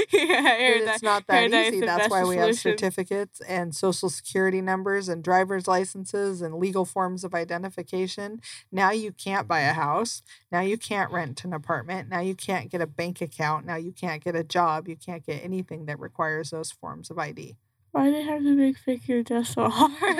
But 0.12 0.60
you're 0.60 0.88
it's 0.88 1.02
not 1.02 1.26
that 1.28 1.32
paradise 1.32 1.68
easy. 1.68 1.80
That's 1.80 2.02
that's 2.02 2.10
why 2.10 2.22
the 2.22 2.26
we 2.28 2.36
have 2.36 2.56
solution. 2.56 2.72
certificates 2.72 3.40
and 3.42 3.74
social 3.74 4.10
security 4.10 4.60
numbers 4.60 5.08
and 5.08 5.22
driver's 5.22 5.68
licenses 5.68 6.42
and 6.42 6.56
legal 6.56 6.84
forms 6.84 7.22
of 7.24 7.34
identification. 7.34 8.40
Now 8.72 8.90
you 8.90 9.12
can't 9.12 9.46
buy 9.46 9.60
a 9.60 9.72
house. 9.72 10.22
Now 10.50 10.60
you 10.60 10.76
can't 10.76 11.12
rent 11.12 11.44
an 11.44 11.52
apartment. 11.52 12.08
Now 12.08 12.20
you 12.20 12.34
can't 12.34 12.70
get 12.70 12.80
a 12.80 12.86
bank 12.86 13.20
account. 13.20 13.64
Now 13.64 13.76
you 13.76 13.92
can't 13.92 14.22
get 14.24 14.34
a 14.34 14.42
job. 14.44 14.88
You 14.88 14.96
can't 14.96 15.24
get 15.24 15.44
anything 15.44 15.86
that 15.86 16.00
requires 16.00 16.50
those 16.50 16.72
forms 16.72 17.10
of 17.10 17.18
ID. 17.18 17.56
Why 17.92 18.06
do 18.06 18.12
they 18.12 18.22
have 18.22 18.42
to 18.42 18.54
make 18.56 18.78
fake 18.78 19.08
your 19.08 19.22
death 19.22 19.48
so 19.48 19.68
hard? 19.68 20.16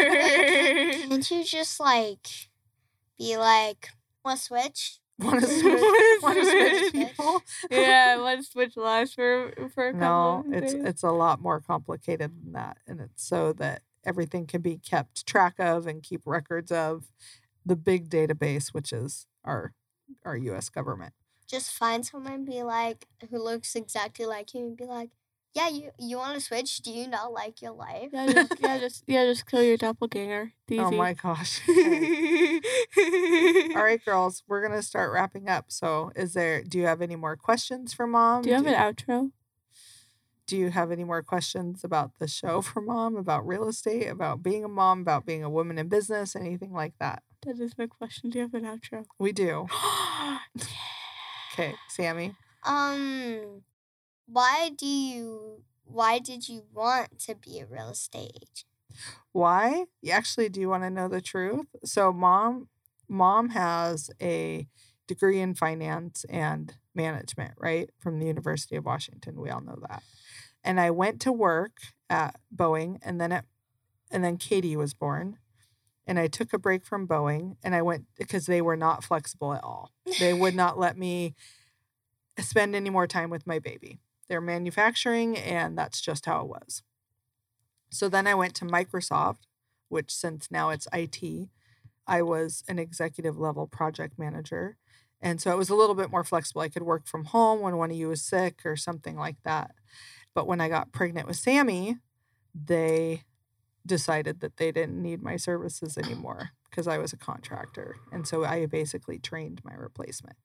Can't 1.09 1.31
you 1.31 1.45
just 1.45 1.81
like 1.81 2.27
be 3.19 3.37
like, 3.37 3.91
want 4.25 4.39
to 4.39 4.45
switch? 4.45 5.01
Want 5.19 5.41
to 5.41 5.49
switch? 5.49 5.91
Wanna 6.21 6.45
switch 6.45 6.79
switch? 6.91 6.93
people? 6.93 7.43
yeah, 7.71 8.17
let's 8.21 8.51
switch 8.51 8.77
lives 8.77 9.15
for 9.15 9.53
for 9.75 9.89
a 9.89 9.95
couple 9.95 9.99
No, 9.99 10.39
of 10.39 10.53
it's 10.53 10.75
days. 10.75 10.85
it's 10.85 11.03
a 11.03 11.11
lot 11.11 11.41
more 11.41 11.61
complicated 11.61 12.33
than 12.45 12.53
that, 12.53 12.79
and 12.87 13.01
it's 13.01 13.25
so 13.27 13.53
that 13.55 13.83
everything 14.05 14.47
can 14.47 14.63
be 14.63 14.79
kept 14.79 15.27
track 15.27 15.55
of 15.59 15.87
and 15.87 16.03
keep 16.03 16.23
records 16.27 16.73
of 16.73 17.13
the 17.65 17.77
big 17.77 18.09
database, 18.11 18.69
which 18.75 18.93
is 18.93 19.27
our 19.45 19.75
our 20.25 20.37
U.S. 20.37 20.69
government. 20.69 21.15
Just 21.47 21.73
find 21.73 22.05
someone 22.07 22.33
and 22.33 22.47
be 22.47 22.63
like, 22.63 23.07
who 23.31 23.39
looks 23.39 23.75
exactly 23.77 24.27
like 24.27 24.55
you, 24.55 24.67
and 24.67 24.77
be 24.77 24.87
like, 24.87 25.11
yeah, 25.55 25.69
you 25.69 25.91
you 25.99 26.17
want 26.19 26.35
to 26.35 26.41
switch? 26.41 26.79
Do 26.79 26.91
you 26.91 27.09
not 27.09 27.33
like 27.33 27.61
your 27.63 27.73
life? 27.73 28.11
yeah, 28.13 28.33
just, 28.33 28.61
yeah, 28.61 28.79
just 28.81 29.05
yeah, 29.07 29.25
just 29.25 29.47
kill 29.47 29.63
your 29.63 29.77
doppelganger. 29.77 30.53
It's 30.69 30.81
Oh 30.81 30.91
my 30.91 31.13
gosh! 31.15 31.61
Okay. 31.69 32.61
All 33.77 33.83
right, 33.83 34.03
girls, 34.05 34.43
we're 34.47 34.67
gonna 34.67 34.83
start 34.83 35.13
wrapping 35.13 35.49
up. 35.49 35.67
So, 35.69 36.13
is 36.17 36.35
there? 36.35 36.63
Do 36.63 36.79
you 36.79 36.87
have 36.87 37.03
any 37.03 37.17
more 37.17 37.37
questions 37.37 37.93
for 37.93 38.07
mom? 38.07 38.43
Do 38.43 38.51
you 38.51 38.57
have 38.57 38.67
an 38.67 38.75
outro? 38.75 39.33
do 40.53 40.59
you 40.59 40.71
have 40.71 40.91
any 40.91 41.05
more 41.05 41.23
questions 41.23 41.83
about 41.83 42.19
the 42.19 42.29
show 42.29 42.61
for 42.61 42.83
mom, 42.83 43.17
about 43.17 43.47
real 43.47 43.69
estate, 43.69 44.09
about 44.09 44.43
being 44.43 44.65
a 44.65 44.69
mom, 44.69 45.01
about 45.01 45.25
being 45.25 45.43
a 45.43 45.49
woman 45.49 45.79
in 45.79 45.89
business, 45.89 46.37
anything 46.37 46.73
like 46.73 46.93
that? 47.01 47.23
That 47.47 47.59
is 47.59 47.79
my 47.79 47.87
question. 47.87 48.29
Do 48.29 48.39
you 48.39 48.43
have 48.45 48.55
an 48.55 48.65
outro? 48.65 49.05
We 49.19 49.33
do. 49.33 49.67
Okay, 51.53 51.75
Sammy. 51.89 52.35
Um, 52.65 53.61
why 54.27 54.71
do 54.77 54.87
you? 54.87 55.63
Why 55.85 56.19
did 56.19 56.49
you 56.49 56.65
want 56.73 57.19
to 57.21 57.35
be 57.35 57.59
a 57.59 57.67
real 57.67 57.91
estate 57.91 58.33
agent? 58.35 58.65
Why? 59.33 59.85
You 60.01 60.13
Actually, 60.13 60.49
do 60.49 60.61
you 60.61 60.69
want 60.69 60.85
to 60.85 60.91
know 60.91 61.09
the 61.09 61.21
truth? 61.21 61.67
So, 61.85 62.13
mom, 62.13 62.69
mom 63.09 63.51
has 63.51 64.11
a 64.21 64.67
degree 65.07 65.41
in 65.41 65.55
finance 65.55 66.25
and 66.29 66.75
management, 66.95 67.55
right, 67.59 67.91
from 67.99 68.19
the 68.19 68.27
University 68.27 68.77
of 68.77 68.85
Washington. 68.85 69.41
We 69.41 69.51
all 69.51 69.61
know 69.61 69.79
that. 69.89 70.03
And 70.65 70.81
I 70.81 70.91
went 70.91 71.21
to 71.23 71.33
work 71.33 71.73
at 72.09 72.37
Boeing, 72.55 72.99
and 73.03 73.21
then 73.21 73.33
at 73.33 73.45
and 74.11 74.23
then 74.23 74.37
Katie 74.37 74.77
was 74.77 74.93
born, 74.93 75.39
and 76.07 76.19
I 76.19 76.27
took 76.27 76.53
a 76.53 76.59
break 76.59 76.85
from 76.85 77.09
Boeing, 77.09 77.57
and 77.65 77.75
I 77.75 77.83
went 77.83 78.07
because 78.19 78.47
they 78.47 78.61
were 78.61 78.77
not 78.77 79.03
flexible 79.03 79.55
at 79.55 79.65
all. 79.65 79.91
They 80.21 80.35
would 80.35 80.55
not 80.55 80.79
let 80.79 80.99
me 80.99 81.35
spend 82.39 82.75
any 82.75 82.91
more 82.91 83.07
time 83.07 83.31
with 83.31 83.47
my 83.47 83.59
baby. 83.59 84.01
They're 84.33 84.41
manufacturing, 84.41 85.37
and 85.37 85.77
that's 85.77 86.01
just 86.01 86.25
how 86.25 86.41
it 86.41 86.49
was. 86.49 86.83
So 87.91 88.09
then 88.09 88.27
I 88.27 88.35
went 88.35 88.55
to 88.55 88.65
Microsoft, 88.65 89.41
which 89.91 90.11
since 90.11 90.51
now 90.51 90.71
it's 90.71 90.89
IT, 90.91 91.51
I 92.07 92.23
was 92.23 92.65
an 92.67 92.79
executive 92.79 93.39
level 93.39 93.67
project 93.67 94.19
manager. 94.19 94.79
And 95.21 95.39
so 95.39 95.53
it 95.53 95.59
was 95.59 95.69
a 95.69 95.75
little 95.75 95.95
bit 95.95 96.11
more 96.11 96.25
flexible. 96.25 96.63
I 96.63 96.71
could 96.71 96.85
work 96.85 97.07
from 97.07 97.27
home 97.27 97.61
when 97.61 97.77
one 97.77 97.91
of 97.91 97.97
you 97.99 98.09
was 98.09 98.23
sick 98.23 98.63
or 98.65 98.75
something 98.75 99.19
like 99.19 99.37
that. 99.45 99.73
But 100.35 100.47
when 100.47 100.63
I 100.63 100.71
got 100.71 100.93
pregnant 100.93 101.27
with 101.27 101.37
Sammy, 101.37 101.99
they 102.55 103.25
decided 103.85 104.41
that 104.41 104.57
they 104.57 104.73
didn't 104.73 105.03
need 105.03 105.21
my 105.21 105.37
services 105.37 105.99
anymore 105.99 106.53
because 106.71 106.89
I 106.89 106.97
was 106.97 107.13
a 107.13 107.19
contractor. 107.19 107.97
And 108.11 108.27
so 108.27 108.47
I 108.47 108.65
basically 108.65 109.19
trained 109.19 109.61
my 109.63 109.75
replacement. 109.75 110.37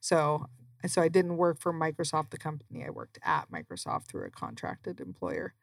So 0.00 0.46
so 0.90 1.02
I 1.02 1.08
didn't 1.08 1.36
work 1.36 1.60
for 1.60 1.72
Microsoft, 1.72 2.30
the 2.30 2.38
company. 2.38 2.84
I 2.84 2.90
worked 2.90 3.18
at 3.24 3.50
Microsoft 3.50 4.06
through 4.06 4.26
a 4.26 4.30
contracted 4.30 5.00
employer. 5.00 5.54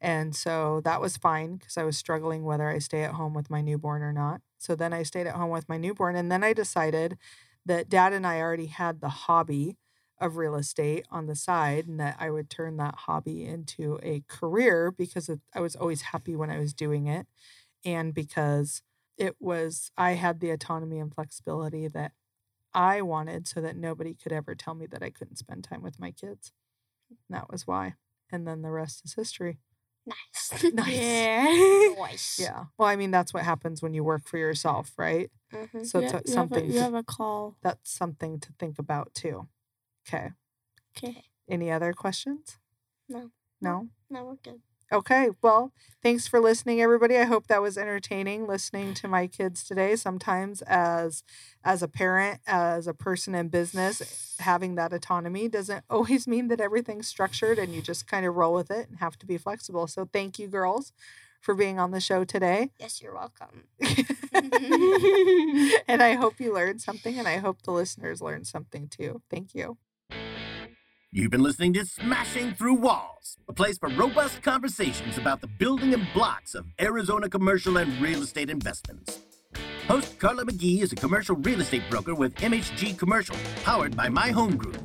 And 0.00 0.34
so 0.36 0.80
that 0.84 1.00
was 1.00 1.16
fine 1.16 1.56
because 1.56 1.78
I 1.78 1.84
was 1.84 1.96
struggling 1.96 2.44
whether 2.44 2.68
I 2.68 2.78
stay 2.78 3.04
at 3.04 3.14
home 3.14 3.34
with 3.34 3.50
my 3.50 3.60
newborn 3.60 4.02
or 4.02 4.12
not. 4.12 4.42
So 4.58 4.74
then 4.74 4.92
I 4.92 5.02
stayed 5.02 5.26
at 5.26 5.36
home 5.36 5.50
with 5.50 5.68
my 5.68 5.78
newborn. 5.78 6.16
And 6.16 6.30
then 6.30 6.44
I 6.44 6.52
decided 6.52 7.16
that 7.64 7.88
dad 7.88 8.12
and 8.12 8.26
I 8.26 8.40
already 8.40 8.66
had 8.66 9.00
the 9.00 9.08
hobby 9.08 9.78
of 10.20 10.36
real 10.36 10.54
estate 10.54 11.06
on 11.10 11.26
the 11.26 11.34
side 11.34 11.86
and 11.86 11.98
that 12.00 12.16
I 12.20 12.30
would 12.30 12.50
turn 12.50 12.76
that 12.76 12.94
hobby 12.94 13.44
into 13.44 13.98
a 14.02 14.22
career 14.28 14.90
because 14.90 15.30
I 15.54 15.60
was 15.60 15.74
always 15.74 16.02
happy 16.02 16.36
when 16.36 16.50
I 16.50 16.58
was 16.58 16.72
doing 16.74 17.06
it. 17.06 17.26
And 17.84 18.14
because 18.14 18.82
it 19.16 19.36
was, 19.40 19.90
I 19.96 20.12
had 20.12 20.40
the 20.40 20.50
autonomy 20.50 20.98
and 20.98 21.14
flexibility 21.14 21.88
that 21.88 22.12
I 22.74 23.02
wanted 23.02 23.46
so 23.46 23.60
that 23.60 23.76
nobody 23.76 24.14
could 24.14 24.32
ever 24.32 24.54
tell 24.54 24.74
me 24.74 24.86
that 24.86 25.02
I 25.02 25.10
couldn't 25.10 25.36
spend 25.36 25.64
time 25.64 25.82
with 25.82 25.98
my 26.00 26.10
kids. 26.10 26.52
And 27.10 27.18
that 27.36 27.50
was 27.50 27.66
why. 27.66 27.94
And 28.32 28.46
then 28.46 28.62
the 28.62 28.70
rest 28.70 29.02
is 29.04 29.14
history. 29.14 29.58
Nice. 30.06 30.64
Nice. 30.74 30.96
Yeah. 30.98 31.94
Nice. 31.98 32.38
Yeah. 32.40 32.64
Well, 32.78 32.88
I 32.88 32.96
mean, 32.96 33.10
that's 33.10 33.32
what 33.32 33.44
happens 33.44 33.82
when 33.82 33.94
you 33.94 34.04
work 34.04 34.26
for 34.26 34.38
yourself, 34.38 34.92
right? 34.98 35.30
Mhm. 35.52 35.86
So 35.86 36.00
Yeah, 36.00 36.16
it's 36.18 36.30
you, 36.30 36.36
have 36.36 36.52
a, 36.52 36.54
something. 36.54 36.72
you 36.72 36.78
have 36.80 36.94
a 36.94 37.02
call. 37.02 37.56
that's 37.62 37.90
something 37.90 38.40
to 38.40 38.52
think 38.58 38.78
about 38.78 39.14
too. 39.14 39.48
Okay. 40.06 40.32
Okay. 40.96 41.24
Any 41.48 41.70
other 41.70 41.92
questions? 41.92 42.58
No. 43.08 43.30
No. 43.60 43.88
No, 44.10 44.24
we're 44.24 44.36
good. 44.36 44.60
Okay. 44.92 45.30
Well, 45.42 45.72
thanks 46.02 46.28
for 46.28 46.40
listening, 46.40 46.80
everybody. 46.80 47.16
I 47.16 47.24
hope 47.24 47.46
that 47.48 47.62
was 47.62 47.76
entertaining 47.76 48.46
listening 48.46 48.94
to 48.94 49.08
my 49.08 49.26
kids 49.26 49.64
today. 49.64 49.96
Sometimes, 49.96 50.62
as 50.62 51.24
as 51.64 51.82
a 51.82 51.88
parent, 51.88 52.40
as 52.46 52.86
a 52.86 52.94
person 52.94 53.34
in 53.34 53.48
business, 53.48 54.36
having 54.38 54.74
that 54.76 54.92
autonomy 54.92 55.48
doesn't 55.48 55.84
always 55.90 56.26
mean 56.28 56.48
that 56.48 56.60
everything's 56.60 57.08
structured, 57.08 57.58
and 57.58 57.74
you 57.74 57.82
just 57.82 58.06
kind 58.06 58.26
of 58.26 58.34
roll 58.34 58.54
with 58.54 58.70
it 58.70 58.88
and 58.88 58.98
have 58.98 59.18
to 59.18 59.26
be 59.26 59.38
flexible. 59.38 59.86
So, 59.88 60.08
thank 60.12 60.38
you, 60.38 60.48
girls, 60.48 60.92
for 61.40 61.54
being 61.54 61.78
on 61.78 61.90
the 61.90 62.00
show 62.00 62.24
today. 62.24 62.70
Yes, 62.78 63.00
you're 63.02 63.14
welcome. 63.14 63.64
and 65.88 66.02
I 66.02 66.14
hope 66.14 66.40
you 66.40 66.52
learned 66.52 66.80
something, 66.82 67.18
and 67.18 67.26
I 67.26 67.38
hope 67.38 67.62
the 67.62 67.72
listeners 67.72 68.20
learned 68.20 68.46
something 68.46 68.88
too. 68.88 69.22
Thank 69.30 69.54
you. 69.54 69.78
You've 71.16 71.30
been 71.30 71.44
listening 71.44 71.72
to 71.74 71.86
Smashing 71.86 72.54
Through 72.54 72.74
Walls, 72.74 73.38
a 73.48 73.52
place 73.52 73.78
for 73.78 73.88
robust 73.90 74.42
conversations 74.42 75.16
about 75.16 75.40
the 75.40 75.46
building 75.46 75.94
and 75.94 76.08
blocks 76.12 76.56
of 76.56 76.66
Arizona 76.80 77.28
commercial 77.28 77.76
and 77.76 78.02
real 78.02 78.22
estate 78.22 78.50
investments. 78.50 79.20
Host 79.86 80.18
Carla 80.18 80.44
McGee 80.44 80.82
is 80.82 80.92
a 80.92 80.96
commercial 80.96 81.36
real 81.36 81.60
estate 81.60 81.84
broker 81.88 82.16
with 82.16 82.34
MHG 82.38 82.98
Commercial, 82.98 83.36
powered 83.62 83.96
by 83.96 84.08
My 84.08 84.32
Home 84.32 84.56
Group. 84.56 84.76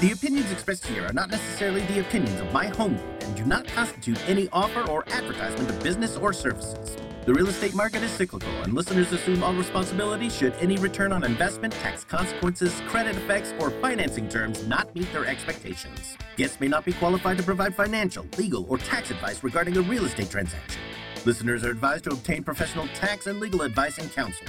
The 0.00 0.12
opinions 0.12 0.52
expressed 0.52 0.86
here 0.86 1.04
are 1.04 1.12
not 1.12 1.30
necessarily 1.32 1.80
the 1.86 1.98
opinions 1.98 2.40
of 2.40 2.52
My 2.52 2.66
Home 2.66 2.96
Group 2.96 3.22
and 3.24 3.34
do 3.34 3.44
not 3.44 3.66
constitute 3.66 4.20
any 4.28 4.48
offer 4.52 4.88
or 4.88 5.04
advertisement 5.08 5.68
of 5.68 5.82
business 5.82 6.16
or 6.16 6.32
services. 6.32 6.96
The 7.24 7.32
real 7.32 7.46
estate 7.46 7.72
market 7.72 8.02
is 8.02 8.10
cyclical, 8.10 8.50
and 8.64 8.74
listeners 8.74 9.12
assume 9.12 9.44
all 9.44 9.54
responsibility 9.54 10.28
should 10.28 10.54
any 10.54 10.76
return 10.78 11.12
on 11.12 11.22
investment, 11.22 11.72
tax 11.74 12.02
consequences, 12.02 12.82
credit 12.88 13.14
effects, 13.14 13.54
or 13.60 13.70
financing 13.70 14.28
terms 14.28 14.66
not 14.66 14.92
meet 14.96 15.12
their 15.12 15.24
expectations. 15.24 16.16
Guests 16.36 16.58
may 16.58 16.66
not 16.66 16.84
be 16.84 16.92
qualified 16.92 17.36
to 17.36 17.44
provide 17.44 17.76
financial, 17.76 18.26
legal, 18.36 18.66
or 18.68 18.76
tax 18.76 19.12
advice 19.12 19.44
regarding 19.44 19.76
a 19.76 19.82
real 19.82 20.04
estate 20.04 20.30
transaction. 20.30 20.82
Listeners 21.24 21.62
are 21.62 21.70
advised 21.70 22.02
to 22.04 22.10
obtain 22.10 22.42
professional 22.42 22.88
tax 22.88 23.28
and 23.28 23.38
legal 23.38 23.62
advice 23.62 23.98
and 23.98 24.12
counsel. 24.12 24.44